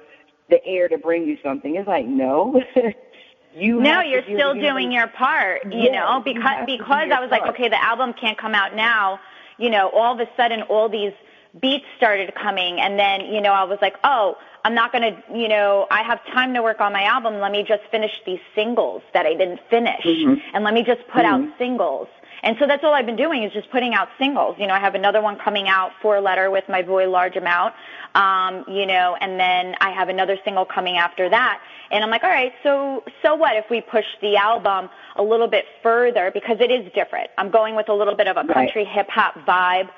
[0.51, 1.77] the air to bring you something.
[1.77, 2.63] It's like, no.
[3.55, 7.43] you No, you're still doing your part, you know, because you because I was part.
[7.43, 9.21] like, okay, the album can't come out now,
[9.59, 11.13] you know, all of a sudden all these
[11.61, 15.39] beats started coming and then, you know, I was like, oh, I'm not going to,
[15.39, 17.41] you know, I have time to work on my album.
[17.41, 20.35] Let me just finish these singles that I didn't finish mm-hmm.
[20.55, 21.47] and let me just put mm-hmm.
[21.47, 22.09] out singles.
[22.43, 24.57] And so that's all I've been doing is just putting out singles.
[24.59, 27.75] You know, I have another one coming out, Four Letter with my boy Large Amount.
[28.15, 31.61] Um, you know, and then I have another single coming after that.
[31.91, 35.49] And I'm like, all right, so so what if we push the album a little
[35.49, 37.31] bit further because it is different.
[37.39, 38.95] I'm going with a little bit of a country right.
[38.95, 39.91] hip hop vibe.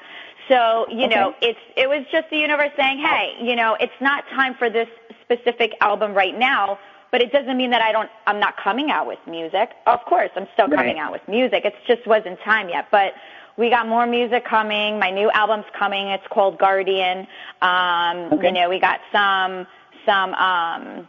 [0.48, 1.14] So, you okay.
[1.14, 4.68] know, it's it was just the universe saying, "Hey, you know, it's not time for
[4.68, 4.88] this
[5.22, 6.78] specific album right now."
[7.12, 9.70] But it doesn't mean that I don't I'm not coming out with music.
[9.86, 11.04] Of course, I'm still coming right.
[11.04, 11.64] out with music.
[11.64, 13.12] It just wasn't time yet, but
[13.56, 14.98] we got more music coming.
[14.98, 16.08] My new album's coming.
[16.08, 17.28] It's called Guardian.
[17.60, 18.46] Um, okay.
[18.46, 19.66] you know, we got some
[20.06, 21.06] some um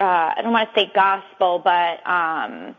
[0.00, 2.74] uh, I don't want to say gospel, but um,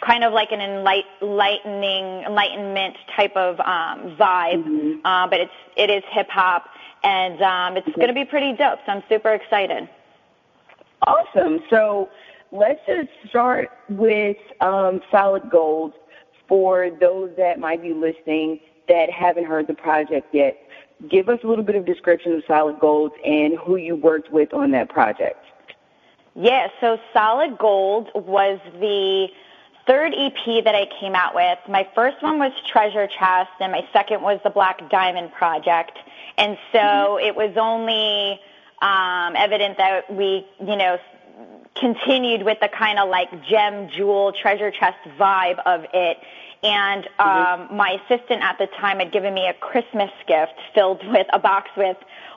[0.00, 4.64] kind of like an enlightening, enlightenment type of um, vibe.
[4.64, 5.06] Mm-hmm.
[5.06, 6.64] Uh, but it's it is hip hop,
[7.04, 8.78] and um, it's going to be pretty dope.
[8.86, 9.88] So I'm super excited.
[11.02, 11.60] Awesome.
[11.70, 12.08] So
[12.52, 15.92] let's just start with um, Solid Gold
[16.48, 20.56] for those that might be listening that haven't heard the project yet.
[21.10, 24.54] Give us a little bit of description of Solid Gold and who you worked with
[24.54, 25.44] on that project.
[26.34, 29.28] Yeah, so Solid Gold was the
[29.86, 31.58] third EP that I came out with.
[31.68, 35.98] My first one was Treasure Chest, and my second was the Black Diamond Project.
[36.36, 37.26] And so mm-hmm.
[37.26, 38.40] it was only
[38.82, 40.98] um, evident that we, you know,
[41.74, 46.18] continued with the kind of like gem, jewel, treasure chest vibe of it.
[46.62, 47.28] And mm-hmm.
[47.28, 47.76] um, mm-hmm.
[47.76, 51.70] my assistant at the time had given me a Christmas gift filled with a box
[51.76, 51.96] with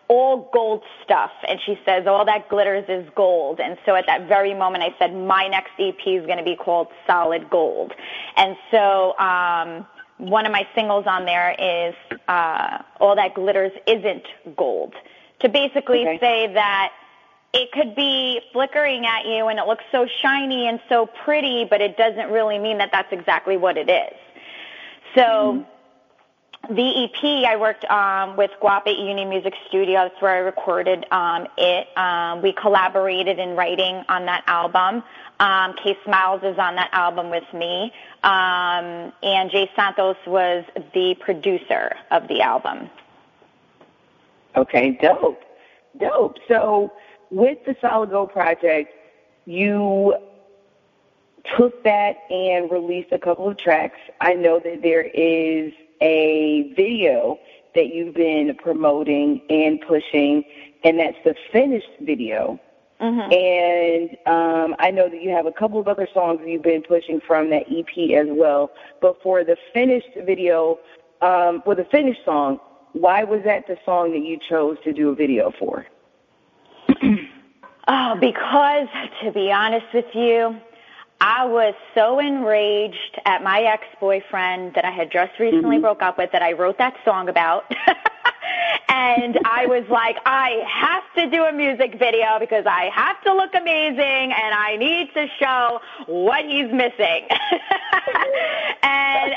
[0.09, 1.31] all gold stuff.
[1.47, 3.59] And she says, all that glitters is gold.
[3.59, 6.55] And so at that very moment, I said, my next EP is going to be
[6.55, 7.93] called Solid Gold.
[8.35, 11.95] And so, um, one of my singles on there is,
[12.27, 14.25] uh, all that glitters isn't
[14.57, 14.93] gold.
[15.41, 16.19] To basically okay.
[16.19, 16.91] say that
[17.53, 21.81] it could be flickering at you and it looks so shiny and so pretty, but
[21.81, 24.17] it doesn't really mean that that's exactly what it is.
[25.15, 25.75] So, mm-hmm
[26.69, 30.03] the EP I worked um, with Guap Uni Music Studio.
[30.03, 31.87] That's where I recorded um, it.
[31.97, 35.03] Um, we collaborated in writing on that album.
[35.39, 41.15] Um, Kay Smiles is on that album with me, um, and Jay Santos was the
[41.19, 42.89] producer of the album.
[44.59, 45.41] Okay, dope,
[45.97, 46.35] dope.
[46.49, 46.91] So
[47.31, 48.93] with the Solid Gold project,
[49.45, 50.13] you
[51.57, 53.97] took that and released a couple of tracks.
[54.19, 57.39] I know that there is a video
[57.73, 60.43] that you've been promoting and pushing,
[60.83, 62.59] and that's the finished video.
[62.99, 63.31] Mm-hmm.
[63.31, 66.81] And um, I know that you have a couple of other songs that you've been
[66.81, 68.71] pushing from that EP as well.
[69.01, 70.79] But for the finished video,
[71.21, 72.59] um, for the finished song,
[72.93, 75.85] why was that the song that you chose to do a video for?
[77.87, 78.87] oh, because
[79.23, 80.59] to be honest with you,
[81.21, 85.81] I was so enraged at my ex-boyfriend that I had just recently mm-hmm.
[85.81, 87.65] broke up with that I wrote that song about.
[88.89, 93.33] and I was like, I have to do a music video because I have to
[93.33, 97.27] look amazing and I need to show what he's missing.
[98.83, 99.33] and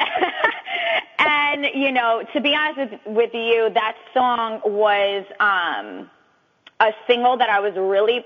[1.26, 6.10] and you know, to be honest with, with you, that song was um
[6.80, 8.24] a single that I was really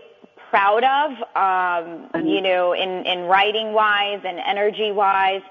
[0.50, 5.42] proud of, um, you know, in, in writing wise and energy wise.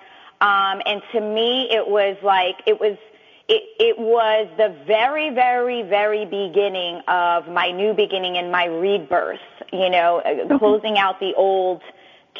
[0.41, 2.97] Um, and to me, it was like, it was,
[3.47, 9.39] it, it was the very, very, very beginning of my new beginning and my rebirth,
[9.71, 10.57] you know, mm-hmm.
[10.57, 11.83] closing out the old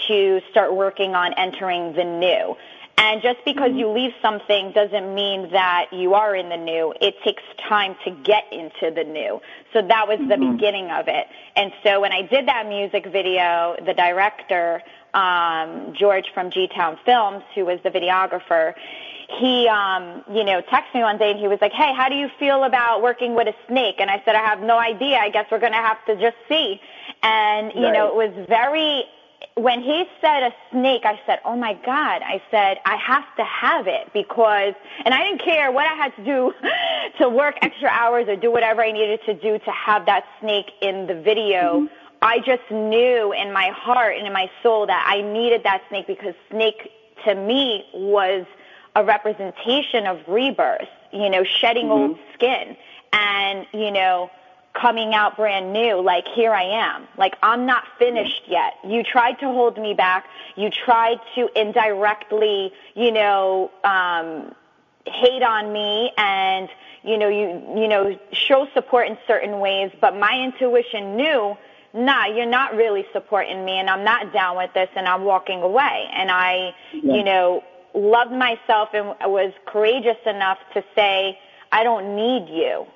[0.08, 2.56] to start working on entering the new.
[2.97, 3.79] And just because mm-hmm.
[3.79, 6.93] you leave something doesn't mean that you are in the new.
[7.01, 9.41] It takes time to get into the new.
[9.73, 10.53] So that was the mm-hmm.
[10.53, 11.27] beginning of it.
[11.55, 14.81] And so when I did that music video, the director,
[15.13, 18.73] um, George from G Town Films, who was the videographer,
[19.39, 22.15] he, um, you know, texted me one day and he was like, "Hey, how do
[22.15, 25.17] you feel about working with a snake?" And I said, "I have no idea.
[25.17, 26.79] I guess we're going to have to just see."
[27.23, 27.93] And you right.
[27.93, 29.05] know, it was very
[29.56, 33.44] when he said a snake, I said, "Oh my God!" I said, "I have to
[33.46, 34.74] have it because,"
[35.06, 36.54] and I didn't care what I had to do
[37.20, 40.72] to work extra hours or do whatever I needed to do to have that snake
[40.82, 41.82] in the video.
[41.82, 41.86] Mm-hmm.
[42.22, 46.08] I just knew in my heart and in my soul that I needed that snake
[46.08, 46.91] because snake
[47.24, 48.46] to me was
[48.96, 50.89] a representation of rebirth.
[51.13, 52.12] You know, shedding mm-hmm.
[52.12, 52.76] old skin,
[53.13, 54.30] and you know
[54.79, 57.07] coming out brand new, like here I am.
[57.17, 58.73] Like I'm not finished yet.
[58.85, 60.25] You tried to hold me back.
[60.55, 64.53] You tried to indirectly, you know, um,
[65.05, 66.69] hate on me and,
[67.03, 71.55] you know, you, you know, show support in certain ways, but my intuition knew,
[71.93, 75.61] nah, you're not really supporting me and I'm not down with this and I'm walking
[75.61, 76.07] away.
[76.11, 77.13] And I, yeah.
[77.13, 81.39] you know, loved myself and was courageous enough to say,
[81.71, 82.88] I don't need you.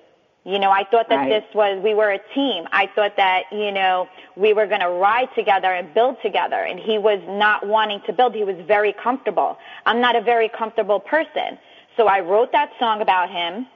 [0.45, 1.29] You know, I thought that right.
[1.29, 2.65] this was, we were a team.
[2.71, 6.63] I thought that, you know, we were going to ride together and build together.
[6.63, 8.33] And he was not wanting to build.
[8.33, 9.57] He was very comfortable.
[9.85, 11.59] I'm not a very comfortable person.
[11.97, 13.67] So I wrote that song about him,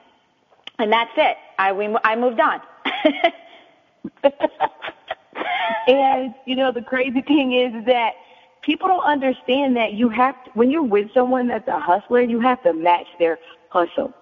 [0.78, 1.36] and that's it.
[1.58, 2.60] I, we, I moved on.
[5.86, 8.14] and, you know, the crazy thing is that
[8.62, 12.40] people don't understand that you have to, when you're with someone that's a hustler, you
[12.40, 13.38] have to match their
[13.68, 14.14] hustle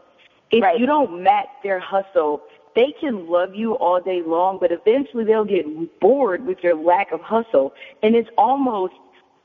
[0.53, 0.79] if right.
[0.79, 2.43] you don't match their hustle,
[2.75, 5.67] they can love you all day long, but eventually they'll get
[6.01, 7.73] bored with your lack of hustle.
[8.03, 8.95] And it's almost,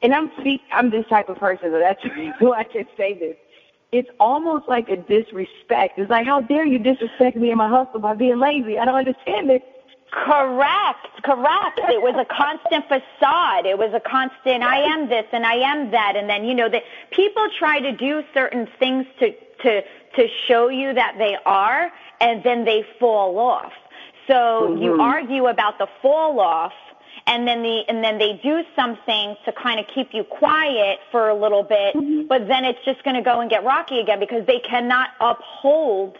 [0.02, 2.02] and I'm speak, I'm this type of person, so that's
[2.40, 3.36] why I can say this.
[3.94, 5.98] It's almost like a disrespect.
[5.98, 8.78] It's like, how dare you disrespect me and my hustle by being lazy?
[8.78, 9.64] I don't understand it.
[10.12, 11.80] Correct, correct.
[11.84, 13.66] It was a constant facade.
[13.66, 16.16] It was a constant, I am this and I am that.
[16.16, 19.34] And then, you know, that people try to do certain things to,
[19.64, 19.82] to,
[20.16, 23.74] to show you that they are, and then they fall off.
[24.28, 24.84] So mm-hmm.
[24.84, 26.74] you argue about the fall off,
[27.26, 31.30] and then the and then they do something to kind of keep you quiet for
[31.30, 32.28] a little bit, mm-hmm.
[32.28, 36.18] but then it's just going to go and get rocky again because they cannot uphold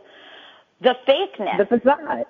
[0.82, 1.58] the fakeness.
[1.58, 2.26] The facade.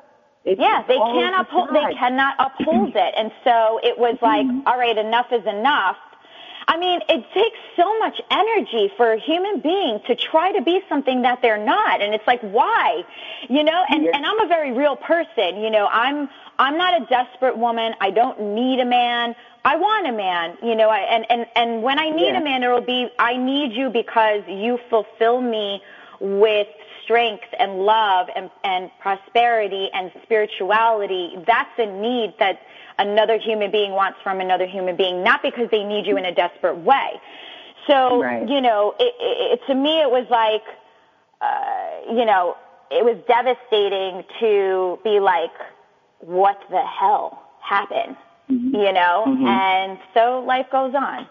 [0.46, 1.70] It's yeah, they can't uphold.
[1.70, 4.68] They cannot uphold it, and so it was like, mm-hmm.
[4.68, 5.98] all right, enough is enough.
[6.70, 10.82] I mean, it takes so much energy for a human being to try to be
[10.90, 13.04] something that they're not, and it's like, why?
[13.48, 15.62] You know, and and I'm a very real person.
[15.62, 17.94] You know, I'm I'm not a desperate woman.
[18.02, 19.36] I don't need a man.
[19.64, 22.42] I want a man, you know, I, and and and when I need yeah.
[22.42, 25.82] a man, it'll be I need you because you fulfill me
[26.20, 26.68] with
[27.04, 32.60] strength and love and, and prosperity and spirituality, that's a need that
[33.00, 36.34] another human being wants from another human being, not because they need you in a
[36.34, 37.22] desperate way.
[37.88, 38.48] So, right.
[38.48, 40.64] you know, it, it, to me, it was like,
[41.42, 42.58] uh, you know,
[42.92, 45.52] it was devastating to be like,
[46.20, 48.18] what the hell happened?
[48.50, 48.76] Mm-hmm.
[48.76, 49.26] You know?
[49.28, 49.46] Mm-hmm.
[49.46, 51.28] And so life goes on.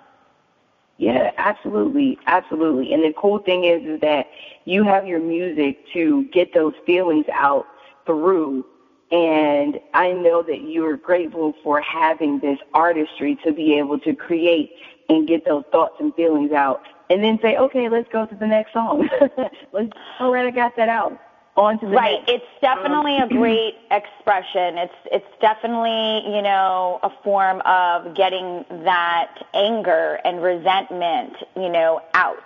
[0.98, 2.94] Yeah, absolutely, absolutely.
[2.94, 4.28] And the cool thing is, is that
[4.64, 7.66] you have your music to get those feelings out
[8.06, 8.64] through.
[9.12, 14.72] And I know that you're grateful for having this artistry to be able to create
[15.08, 16.82] and get those thoughts and feelings out.
[17.08, 19.08] And then say, okay, let's go to the next song.
[19.72, 21.20] let's, all right, I got that out
[21.56, 22.20] on to the right.
[22.26, 22.32] Next.
[22.32, 24.78] It's definitely a great expression.
[24.78, 32.02] It's it's definitely you know a form of getting that anger and resentment you know
[32.14, 32.38] out.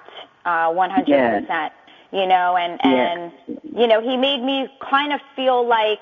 [0.44, 1.72] Uh, one hundred percent.
[2.12, 3.58] You know, and and yes.
[3.76, 6.00] you know he made me kind of feel like.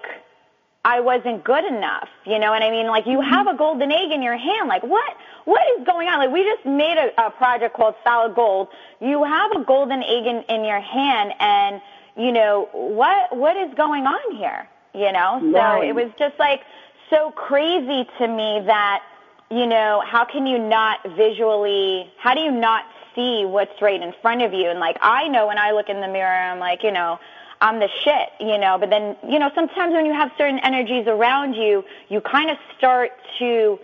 [0.89, 4.11] I wasn't good enough, you know, and I mean, like you have a golden egg
[4.11, 4.68] in your hand.
[4.68, 5.12] Like what?
[5.45, 6.18] What is going on?
[6.18, 8.68] Like we just made a, a project called Solid Gold.
[8.99, 11.82] You have a golden egg in, in your hand, and
[12.16, 14.66] you know, what what is going on here?
[14.95, 15.41] You know?
[15.53, 15.82] Right.
[15.82, 16.62] So it was just like
[17.11, 19.03] so crazy to me that,
[19.51, 22.84] you know, how can you not visually how do you not
[23.14, 24.70] see what's right in front of you?
[24.70, 27.20] And like I know when I look in the mirror I'm like, you know,
[27.61, 31.06] I'm the shit, you know, but then, you know, sometimes when you have certain energies
[31.06, 33.78] around you, you kind of start to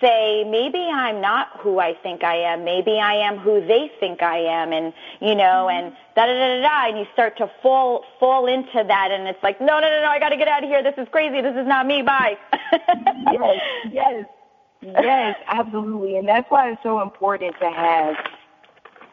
[0.00, 2.64] say maybe I'm not who I think I am.
[2.64, 6.56] Maybe I am who they think I am, and you know, and da da da
[6.56, 6.88] da da.
[6.88, 10.08] And you start to fall fall into that, and it's like, no, no, no, no,
[10.08, 10.82] I got to get out of here.
[10.82, 11.40] This is crazy.
[11.40, 12.02] This is not me.
[12.02, 12.38] Bye.
[13.32, 13.60] yes,
[13.90, 14.24] yes,
[14.82, 16.16] yes, absolutely.
[16.16, 18.16] And that's why it's so important to have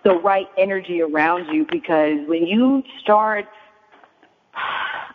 [0.03, 3.47] the right energy around you because when you start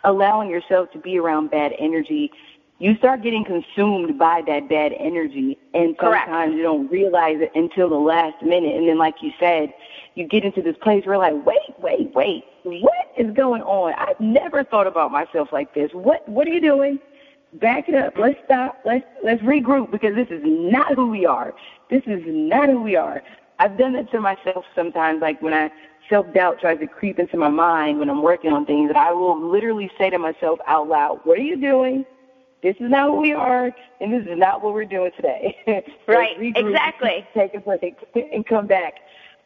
[0.05, 2.31] allowing yourself to be around bad energy,
[2.79, 5.59] you start getting consumed by that bad energy.
[5.75, 6.53] And sometimes Correct.
[6.53, 8.75] you don't realize it until the last minute.
[8.75, 9.73] And then like you said
[10.15, 13.95] you get into this place where like wait wait wait what is going on?
[13.95, 15.91] I've never thought about myself like this.
[15.93, 16.99] What what are you doing?
[17.55, 18.15] Back it up.
[18.17, 18.81] Let's stop.
[18.85, 21.55] Let's let's regroup because this is not who we are.
[21.91, 23.23] This is not who we are.
[23.59, 25.71] I've done that to myself sometimes like when i
[26.11, 29.41] self doubt tries to creep into my mind when i'm working on things i will
[29.41, 32.05] literally say to myself out loud what are you doing
[32.63, 35.57] this is not who we are, and this is not what we're doing today.
[36.07, 37.27] right, exactly.
[37.35, 37.97] Take a break
[38.33, 38.95] and come back.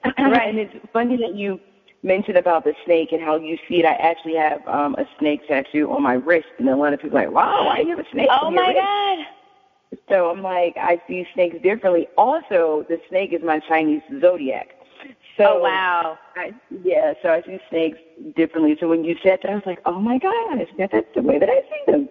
[0.18, 0.50] Right.
[0.50, 1.58] and it's funny that you
[2.02, 3.86] mentioned about the snake and how you see it.
[3.86, 7.16] I actually have um, a snake tattoo on my wrist, and a lot of people
[7.16, 8.76] are like, wow, why do you have a snake oh on your wrist?
[8.78, 10.00] Oh, my God.
[10.10, 12.06] So I'm like, I see snakes differently.
[12.18, 14.74] Also, the snake is my Chinese zodiac.
[15.36, 16.18] So oh wow!
[16.36, 16.54] I,
[16.84, 17.98] yeah, so I see snakes
[18.36, 18.76] differently.
[18.78, 21.48] So when you said that, I was like, oh my gosh, that's the way that
[21.48, 22.08] I see them.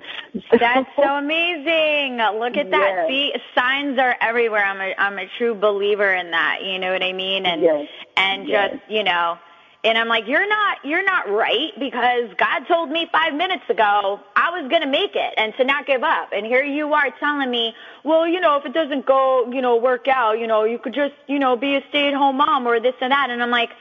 [0.51, 2.17] So, that's so amazing.
[2.17, 2.95] Look at that.
[2.95, 3.07] Yes.
[3.07, 4.65] See, signs are everywhere.
[4.65, 6.63] I'm a I'm a true believer in that.
[6.63, 7.45] You know what I mean?
[7.45, 7.87] And yes.
[8.17, 8.71] and yes.
[8.71, 9.37] just you know
[9.83, 14.19] and I'm like, you're not, you're not right because God told me five minutes ago
[14.35, 16.29] I was going to make it and to not give up.
[16.31, 19.75] And here you are telling me, well, you know, if it doesn't go, you know,
[19.75, 22.65] work out, you know, you could just, you know, be a stay at home mom
[22.65, 23.29] or this and that.
[23.29, 23.71] And I'm like,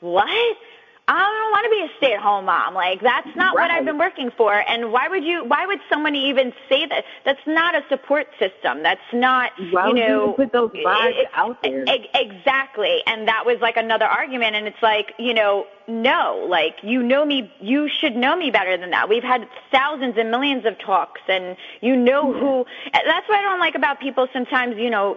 [0.00, 0.56] what?
[1.08, 2.74] I don't want to be a stay-at-home mom.
[2.74, 3.64] Like that's not right.
[3.64, 4.54] what I've been working for.
[4.54, 5.44] And why would you?
[5.44, 7.04] Why would someone even say that?
[7.24, 8.82] That's not a support system.
[8.82, 9.50] That's not.
[9.72, 11.84] Why you know, you put those vibes it, out there?
[12.14, 13.02] Exactly.
[13.06, 14.54] And that was like another argument.
[14.54, 17.52] And it's like, you know, no, like you know me.
[17.60, 19.08] You should know me better than that.
[19.08, 22.64] We've had thousands and millions of talks, and you know who.
[22.92, 24.28] That's what I don't like about people.
[24.32, 25.16] Sometimes, you know,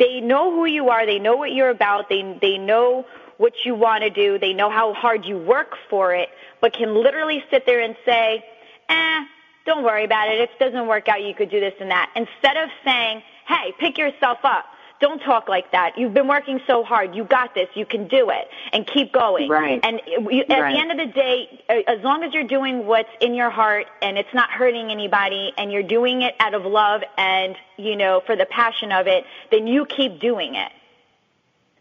[0.00, 1.06] they know who you are.
[1.06, 2.08] They know what you're about.
[2.08, 3.06] They they know
[3.42, 4.38] what you want to do.
[4.38, 6.28] They know how hard you work for it,
[6.60, 8.44] but can literally sit there and say,
[8.88, 9.24] eh,
[9.66, 10.40] don't worry about it.
[10.40, 12.08] If it doesn't work out, you could do this and that.
[12.14, 14.66] Instead of saying, hey, pick yourself up.
[15.00, 15.98] Don't talk like that.
[15.98, 17.16] You've been working so hard.
[17.16, 17.68] You got this.
[17.74, 18.46] You can do it.
[18.72, 19.48] And keep going.
[19.48, 19.80] Right.
[19.82, 20.72] And you, at right.
[20.72, 24.16] the end of the day, as long as you're doing what's in your heart and
[24.16, 28.36] it's not hurting anybody and you're doing it out of love and, you know, for
[28.36, 30.70] the passion of it, then you keep doing it.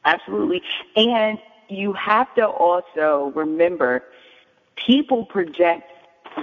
[0.03, 0.63] Absolutely.
[0.95, 1.37] And
[1.71, 4.03] you have to also remember
[4.75, 5.91] people project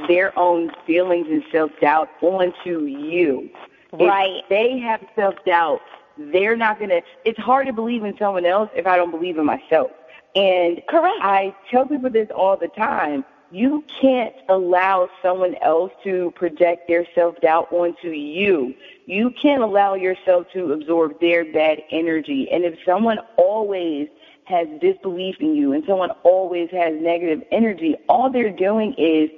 [0.07, 3.51] their own feelings and self doubt onto you.
[3.93, 4.43] Right.
[4.43, 5.81] If they have self doubt,
[6.17, 9.47] they're not gonna it's hard to believe in someone else if I don't believe in
[9.47, 9.91] myself.
[10.35, 11.19] And correct.
[11.21, 13.25] I tell people this all the time.
[13.51, 18.75] You can't allow someone else to project their self doubt onto you.
[19.07, 22.51] You can't allow yourself to absorb their bad energy.
[22.51, 24.09] And if someone always
[24.49, 29.31] has disbelief in you and someone always has negative energy, all they're doing is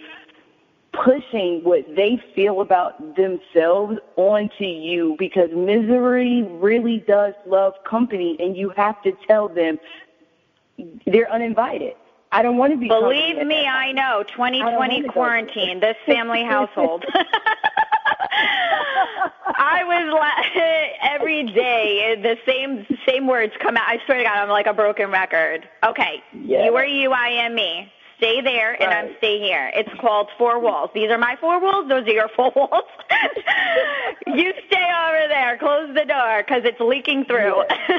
[0.92, 8.56] pushing what they feel about themselves onto you because misery really does love company and
[8.56, 9.78] you have to tell them
[11.06, 11.94] they're uninvited.
[12.32, 12.88] I don't want to be.
[12.88, 14.22] Believe me, I know.
[14.22, 17.04] 2020 quarantine, this family household.
[19.60, 20.42] I was la-
[21.14, 23.86] every day the same same words come out.
[23.86, 25.68] I swear to God, I'm like a broken record.
[25.84, 26.64] Okay, yeah.
[26.64, 27.92] you are you, I am me.
[28.16, 28.80] Stay there, right.
[28.82, 29.70] and I'm stay here.
[29.74, 30.88] It's called four walls.
[30.94, 31.90] These are my four walls.
[31.90, 32.84] Those are your four walls.
[34.26, 35.58] you stay over there.
[35.58, 37.62] Close the door because it's leaking through.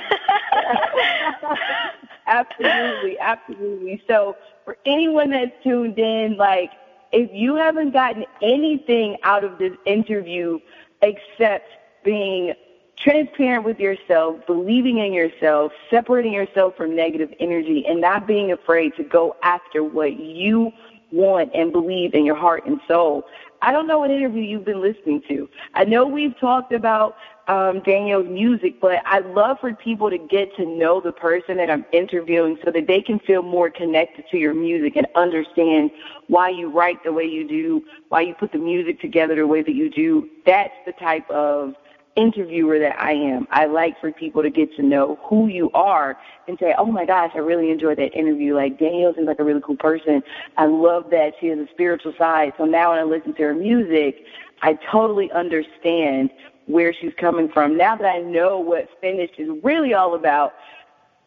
[2.28, 4.01] absolutely, absolutely.
[4.07, 4.36] So
[4.66, 6.72] for anyone that's tuned in, like
[7.12, 10.59] if you haven't gotten anything out of this interview
[11.02, 11.70] except
[12.04, 12.54] being
[12.97, 18.95] transparent with yourself, believing in yourself, separating yourself from negative energy, and not being afraid
[18.95, 20.72] to go after what you
[21.12, 23.26] want and believe in your heart and soul.
[23.62, 25.49] I don't know what interview you've been listening to.
[25.74, 27.16] I know we've talked about
[27.52, 31.70] um, Danielle's music, but I'd love for people to get to know the person that
[31.70, 35.91] I'm interviewing so that they can feel more connected to your music and understand
[36.28, 39.62] why you write the way you do, why you put the music together the way
[39.62, 40.30] that you do.
[40.45, 41.76] That's the type of
[42.16, 43.47] interviewer that I am.
[43.52, 47.06] I like for people to get to know who you are and say, oh my
[47.06, 48.56] gosh, I really enjoyed that interview.
[48.56, 50.24] Like Danielle seems like a really cool person.
[50.56, 52.54] I love that she has a spiritual side.
[52.58, 54.24] So now when I listen to her music,
[54.62, 56.30] I totally understand
[56.68, 57.78] where she's coming from.
[57.78, 60.53] Now that I know what Finished is really all about,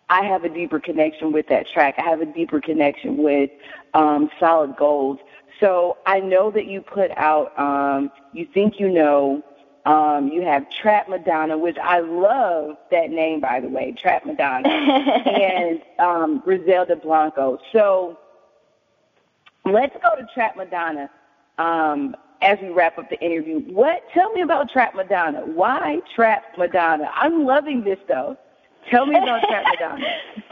[0.09, 1.95] I have a deeper connection with that track.
[1.99, 3.51] I have a deeper connection with
[3.95, 5.21] um, Solid Gold.
[5.61, 9.43] So I know that you put out um, You Think You Know.
[9.87, 14.67] Um, you have Trap Madonna, which I love that name, by the way, Trap Madonna,
[14.69, 17.59] and um, Griselda Blanco.
[17.71, 18.19] So
[19.67, 21.11] let's go to Trap Madonna.
[21.59, 23.61] Um, as we wrap up the interview.
[23.61, 24.03] What?
[24.13, 25.41] Tell me about Trap Madonna.
[25.41, 27.11] Why Trap Madonna?
[27.15, 28.37] I'm loving this though.
[28.91, 30.07] Tell me about Trap Madonna.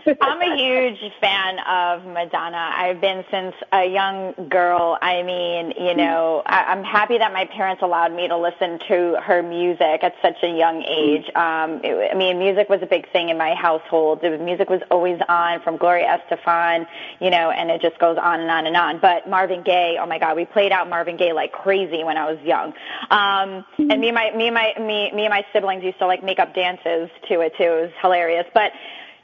[0.21, 2.73] I'm a huge fan of Madonna.
[2.75, 4.99] I've been since a young girl.
[5.01, 9.21] I mean, you know, I, I'm happy that my parents allowed me to listen to
[9.23, 11.31] her music at such a young age.
[11.37, 14.21] Um, it, I mean, music was a big thing in my household.
[14.23, 16.87] The music was always on from Gloria Estefan,
[17.21, 18.99] you know, and it just goes on and on and on.
[18.99, 22.31] But Marvin Gaye, oh my God, we played out Marvin Gaye like crazy when I
[22.31, 22.73] was young.
[23.11, 26.07] Um, and me and my me and my me me and my siblings used to
[26.07, 27.65] like make up dances to it too.
[27.65, 28.22] It was hilarious.
[28.55, 28.73] But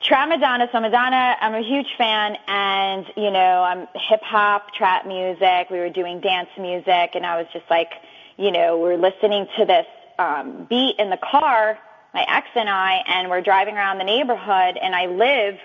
[0.00, 0.68] Trap Madonna.
[0.72, 5.70] So Madonna, I'm a huge fan, and you know, I'm hip hop, trap music.
[5.70, 7.90] We were doing dance music, and I was just like,
[8.36, 9.86] you know, we're listening to this
[10.18, 11.78] um, beat in the car,
[12.14, 15.58] my ex and I, and we're driving around the neighborhood, and I live.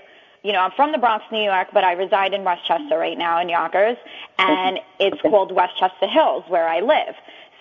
[0.43, 3.39] You know, I'm from the Bronx, New York, but I reside in Westchester right now
[3.39, 3.97] in Yonkers,
[4.37, 7.15] and it's called Westchester Hills where I live.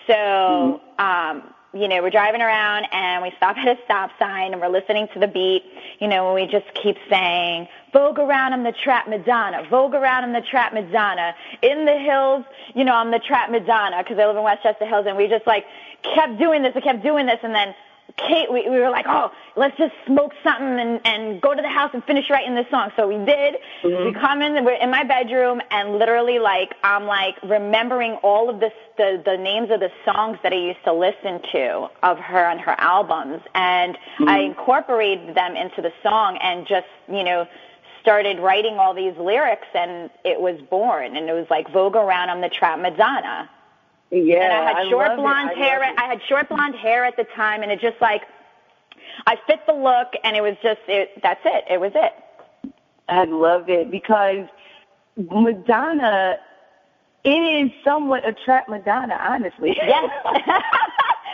[0.07, 1.01] So, mm-hmm.
[1.01, 4.69] um, you know, we're driving around and we stop at a stop sign and we're
[4.69, 5.63] listening to the beat,
[5.99, 9.67] you know, and we just keep saying, Vogue around, I'm the trap Madonna.
[9.69, 11.35] Vogue around, I'm the trap Madonna.
[11.61, 15.05] In the hills, you know, I'm the trap Madonna because I live in Westchester Hills
[15.07, 15.65] and we just like
[16.03, 17.75] kept doing this and kept doing this and then
[18.17, 21.69] Kate, we, we were like, oh, let's just smoke something and, and go to the
[21.69, 22.91] house and finish writing this song.
[22.95, 23.55] So we did.
[23.83, 24.05] Mm-hmm.
[24.05, 28.59] We come in, we're in my bedroom, and literally, like, I'm like remembering all of
[28.59, 32.45] this, the the names of the songs that I used to listen to of her
[32.45, 34.29] on her albums, and mm-hmm.
[34.29, 37.47] I incorporated them into the song, and just you know
[38.01, 42.29] started writing all these lyrics, and it was born, and it was like Vogue around,
[42.29, 43.49] I'm the trap Madonna.
[44.13, 45.93] Yeah, and I had I short blonde I hair.
[45.97, 48.21] I had short blonde hair at the time, and it just like
[49.25, 51.19] I fit the look, and it was just it.
[51.23, 51.65] That's it.
[51.69, 52.13] It was it.
[53.09, 54.47] I love it because
[55.17, 56.37] Madonna,
[57.23, 59.77] it is somewhat a trap Madonna, honestly.
[59.81, 60.11] Yes.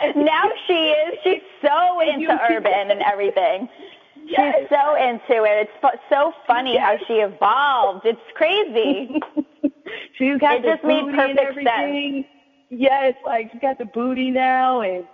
[0.16, 1.18] now she is.
[1.22, 3.68] She's so into urban and everything.
[4.24, 4.56] Yes.
[4.58, 5.68] She's so into it.
[5.68, 7.00] It's so funny yes.
[7.00, 8.06] how she evolved.
[8.06, 9.20] It's crazy.
[10.14, 12.24] She's got it the just made perfect everything.
[12.70, 15.04] Yes, like she got the booty now, and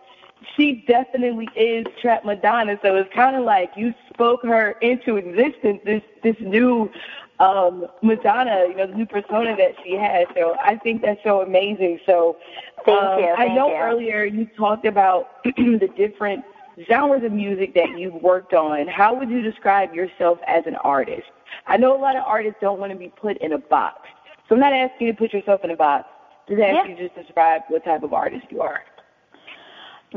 [0.54, 2.78] she definitely is Trap Madonna.
[2.82, 5.80] So it's kind of like you spoke her into existence.
[5.84, 6.90] This this new
[7.38, 10.26] um Madonna, you know, the new persona that she has.
[10.34, 11.98] So I think that's so amazing.
[12.04, 12.36] So
[12.84, 13.34] thank um, you.
[13.36, 13.76] Thank I know you.
[13.76, 16.44] earlier you talked about the different
[16.86, 18.86] genres of music that you've worked on.
[18.86, 21.28] How would you describe yourself as an artist?
[21.66, 24.08] I know a lot of artists don't want to be put in a box.
[24.46, 26.06] So I'm not asking you to put yourself in a box.
[26.48, 26.94] Just ask yeah.
[26.94, 28.82] you just describe what type of artist you are.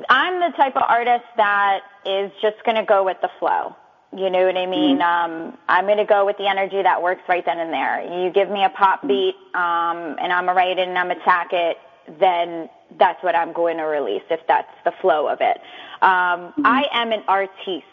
[0.10, 3.76] I'm the type of artist that is just going to go with the flow.
[4.16, 5.00] You know what I mean?
[5.00, 5.32] Mm-hmm.
[5.32, 8.24] Um, I'm going to go with the energy that works right then and there.
[8.24, 11.08] You give me a pop beat, um, and I'm going to write it and I'm
[11.08, 11.78] going to attack it,
[12.20, 15.58] then that's what I'm going to release if that's the flow of it.
[16.02, 16.66] Um, mm-hmm.
[16.66, 17.86] I am an artiste.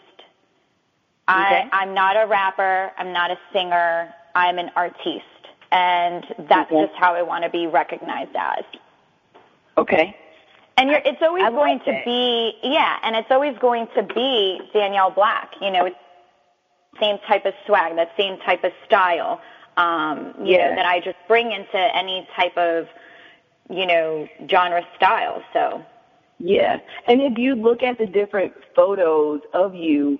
[1.29, 1.69] Okay.
[1.69, 2.91] I, I'm not a rapper.
[2.97, 4.13] I'm not a singer.
[4.33, 5.23] I'm an artiste.
[5.71, 6.85] And that's okay.
[6.87, 8.63] just how I want to be recognized as.
[9.77, 10.15] Okay.
[10.77, 12.05] And you're, it's always I going like to it.
[12.05, 15.51] be, yeah, and it's always going to be Danielle Black.
[15.59, 15.95] You know, it's
[16.99, 19.41] same type of swag, that same type of style,
[19.75, 20.69] um, you Yeah.
[20.69, 22.87] know, that I just bring into any type of,
[23.69, 25.43] you know, genre style.
[25.53, 25.83] So,
[26.39, 26.79] Yeah.
[27.07, 30.19] And if you look at the different photos of you,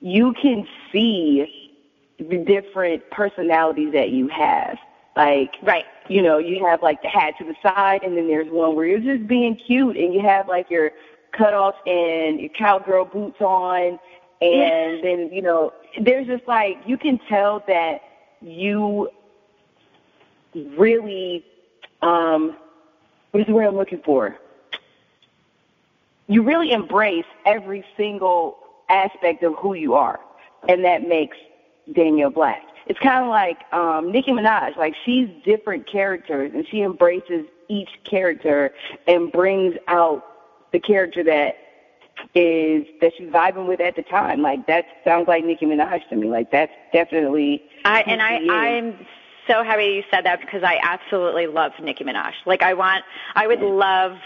[0.00, 1.57] you can see
[2.18, 4.76] the different personalities that you have.
[5.16, 5.84] Like, right.
[6.08, 8.86] you know, you have like the hat to the side, and then there's one where
[8.86, 10.92] you're just being cute, and you have like your
[11.32, 13.98] cutoffs and your cowgirl boots on,
[14.40, 18.00] and then you know, there's just like you can tell that
[18.40, 19.10] you
[20.76, 21.44] really,
[22.02, 22.56] um,
[23.32, 24.36] what is the word I'm looking for?
[26.28, 28.58] You really embrace every single
[28.88, 30.20] aspect of who you are,
[30.68, 31.36] and that makes
[31.92, 32.62] Danielle Black.
[32.86, 34.76] It's kind of like um, Nicki Minaj.
[34.76, 38.72] Like she's different characters, and she embraces each character
[39.06, 40.24] and brings out
[40.72, 41.56] the character that
[42.34, 44.42] is that she's vibing with at the time.
[44.42, 46.28] Like that sounds like Nicki Minaj to me.
[46.28, 47.62] Like that's definitely.
[47.84, 48.48] I and I is.
[48.50, 49.06] I'm
[49.46, 52.32] so happy you said that because I absolutely love Nicki Minaj.
[52.46, 54.18] Like I want I would love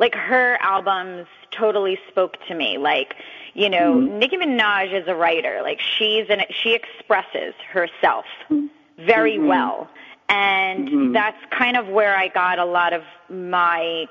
[0.00, 2.78] like her albums totally spoke to me.
[2.78, 3.14] Like,
[3.54, 4.18] you know, Mhm.
[4.18, 5.60] Nicki Minaj is a writer.
[5.62, 8.24] Like she's an she expresses herself
[8.98, 9.46] very Mhm.
[9.46, 9.88] well.
[10.28, 11.12] And Mhm.
[11.12, 14.08] that's kind of where I got a lot of my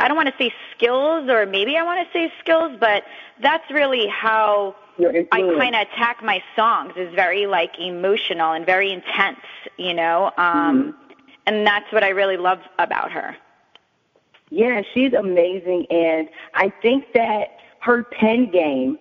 [0.00, 3.04] I don't want to say skills or maybe I want to say skills, but
[3.40, 4.76] that's really how
[5.32, 9.40] I kind of attack my songs is very like emotional and very intense,
[9.76, 10.32] you know.
[10.38, 10.94] Um
[11.46, 13.36] and that's what I really love about her.
[14.50, 17.48] Yeah, she's amazing, and I think that
[17.80, 18.98] her pen game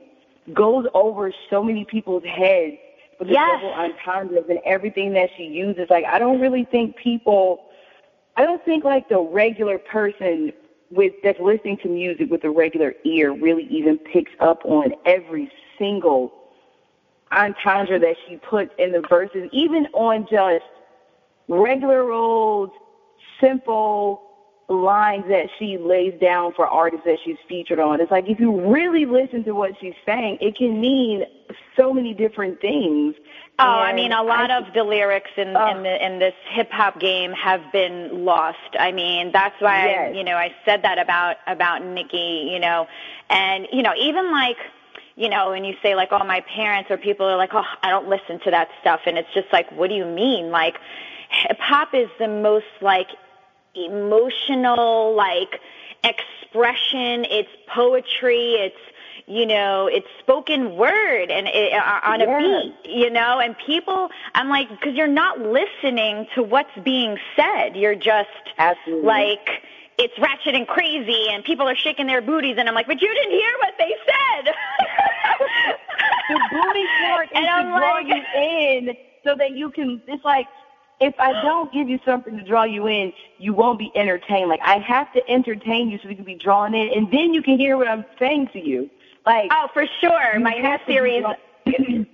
[0.54, 2.78] goes over so many people's heads
[3.20, 3.62] with the Yes.
[3.62, 5.90] double entendres and everything that she uses.
[5.90, 7.66] Like, I don't really think people,
[8.36, 10.54] I don't think like the regular person
[10.90, 15.52] with that's listening to music with a regular ear really even picks up on every
[15.78, 16.34] single
[17.32, 20.64] entendre that she puts in the verses, even on just
[21.50, 22.72] regular old
[23.42, 24.27] simple
[24.70, 28.02] lines that she lays down for artists that she's featured on.
[28.02, 31.24] It's like if you really listen to what she's saying, it can mean
[31.78, 33.16] so many different things.
[33.60, 35.68] Oh, I mean, a lot I- of the lyrics in Oh.
[35.70, 38.58] in, the, in this hip hop game have been lost.
[38.78, 40.16] I mean, that's why I, Yes.
[40.16, 42.50] you know I said that about about Nicki.
[42.52, 42.88] You know,
[43.30, 44.58] and you know even like
[45.16, 47.90] you know when you say like, oh, my parents or people are like, oh, I
[47.90, 50.52] don't listen to that stuff, and it's just like, what do you mean?
[50.52, 50.76] Like,
[51.30, 53.08] hip hop is the most like
[53.86, 55.60] emotional like
[56.04, 57.26] expression.
[57.26, 58.54] It's poetry.
[58.54, 58.76] It's
[59.30, 62.38] you know, it's spoken word and it, uh, on a Yeah.
[62.38, 67.76] beat, you know, and people, I'm like, because you're not listening to what's being said.
[67.76, 69.06] You're just Absolutely.
[69.06, 69.50] like
[69.98, 73.14] it's ratchet and crazy and people are shaking their booties and I'm like, but you
[73.14, 74.54] didn't hear what they said.
[76.30, 80.02] the booty part is and I'm draw like, you in so that you can.
[80.08, 80.48] It's like
[81.00, 84.50] if I don't give you something to draw you in, you won't be entertained.
[84.50, 87.42] Like I have to entertain you so you can be drawn in, and then you
[87.42, 88.90] can hear what I'm saying to you.
[89.26, 91.24] Like oh, for sure, my new series.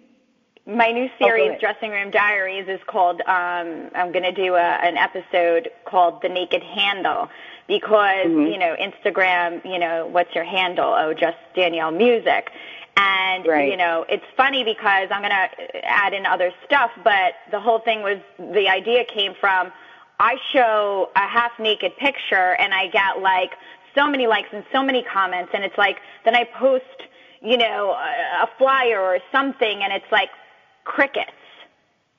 [0.66, 3.22] my new oh, series, oh, Dressing Room Diaries, is called.
[3.22, 7.30] Um, I'm going to do a, an episode called The Naked Handle
[7.68, 8.52] because mm-hmm.
[8.52, 9.64] you know Instagram.
[9.64, 10.94] You know, what's your handle?
[10.98, 12.52] Oh, just Danielle Music.
[12.96, 13.72] And right.
[13.72, 17.80] you know, it's funny because I'm going to add in other stuff, but the whole
[17.80, 19.72] thing was the idea came from
[20.20, 23.52] I show a half naked picture and I get like
[23.96, 26.86] so many likes and so many comments and it's like then I post,
[27.42, 30.30] you know, a, a flyer or something and it's like
[30.84, 31.32] crickets.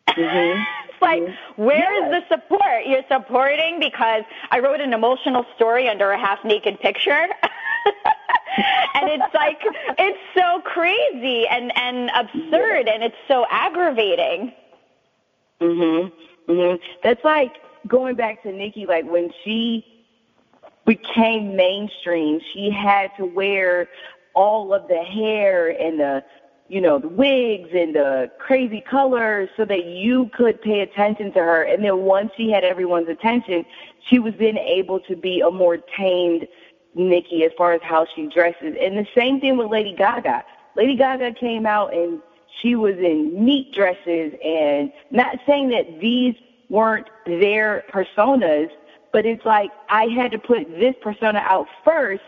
[0.08, 0.62] Mm-hmm.
[0.88, 1.62] it's like, mm-hmm.
[1.62, 2.24] where yes.
[2.24, 2.86] is the support?
[2.86, 7.28] You're supporting because I wrote an emotional story under a half naked picture.
[8.94, 9.58] and it's like
[9.98, 14.52] it's so crazy and and absurd and it's so aggravating.
[15.60, 16.12] Mhm.
[16.48, 16.80] Mhm.
[17.02, 17.52] That's like
[17.86, 19.84] going back to Nicki like when she
[20.86, 23.88] became mainstream, she had to wear
[24.34, 26.24] all of the hair and the
[26.68, 31.38] you know, the wigs and the crazy colors so that you could pay attention to
[31.38, 31.62] her.
[31.62, 33.66] And then once she had everyone's attention,
[34.08, 36.48] she was then able to be a more tamed
[36.94, 38.76] Nicki as far as how she dresses.
[38.80, 40.44] And the same thing with Lady Gaga.
[40.76, 42.20] Lady Gaga came out and
[42.60, 46.34] she was in neat dresses and not saying that these
[46.68, 48.70] weren't their personas,
[49.12, 52.22] but it's like I had to put this persona out first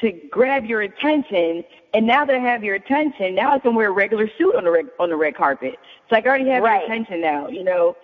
[0.00, 1.64] to grab your attention.
[1.94, 4.64] And now that I have your attention, now I can wear a regular suit on
[4.64, 5.74] the red, on the red carpet.
[6.02, 6.82] It's like I already have right.
[6.82, 7.96] your attention now, you know.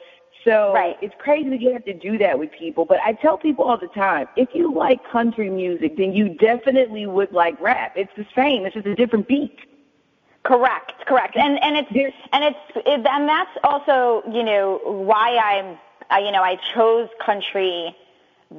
[0.48, 0.96] So right.
[1.02, 2.86] it's crazy that you have to do that with people.
[2.86, 7.06] But I tell people all the time, if you like country music, then you definitely
[7.06, 7.92] would like rap.
[7.96, 8.64] It's the same.
[8.64, 9.58] It's just a different beat.
[10.44, 11.90] Correct, correct, and and it's
[12.32, 15.78] and it's it, and that's also you know why I'm
[16.08, 17.94] I, you know I chose country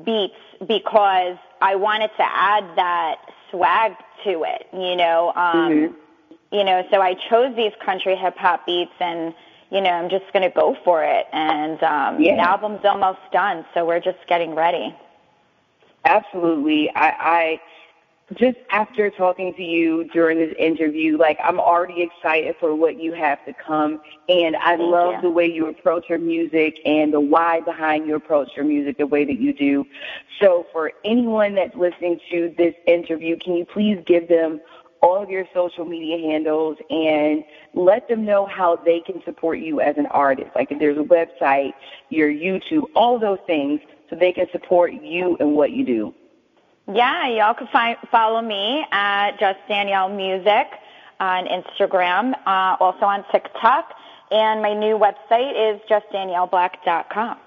[0.05, 0.35] beats
[0.67, 3.15] because I wanted to add that
[3.49, 3.93] swag
[4.25, 4.67] to it.
[4.73, 6.55] You know, um, mm-hmm.
[6.55, 9.33] you know, so I chose these country hip hop beats and
[9.71, 11.25] you know, I'm just going to go for it.
[11.31, 12.35] And um, yeah.
[12.35, 14.95] the album's almost done, so we're just getting ready.
[16.05, 16.89] Absolutely.
[16.95, 17.61] I, I
[18.35, 23.13] just after talking to you during this interview, like I'm already excited for what you
[23.13, 24.01] have to come.
[24.27, 25.21] And I Thank love you.
[25.21, 29.07] the way you approach your music and the why behind you approach your music the
[29.07, 29.85] way that you do.
[30.39, 34.61] So for anyone that's listening to this interview, can you please give them
[35.01, 37.43] all of your social media handles and
[37.73, 40.49] let them know how they can support you as an artist.
[40.55, 41.73] Like if there's a website,
[42.09, 43.79] your YouTube, all those things
[44.09, 46.13] so they can support you and what you do.
[46.91, 50.67] Yeah, y'all can find, follow me at Just Danielle Music
[51.19, 53.93] on Instagram, uh, also on TikTok,
[54.31, 57.37] and my new website is justdanielleblack.com.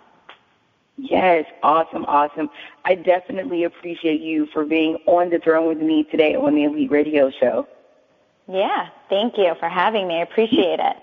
[0.97, 2.51] Yes, awesome, awesome.
[2.85, 6.91] I definitely appreciate you for being on the throne with me today on the Elite
[6.91, 7.67] Radio Show.
[8.49, 10.17] Yeah, thank you for having me.
[10.17, 10.97] I appreciate it.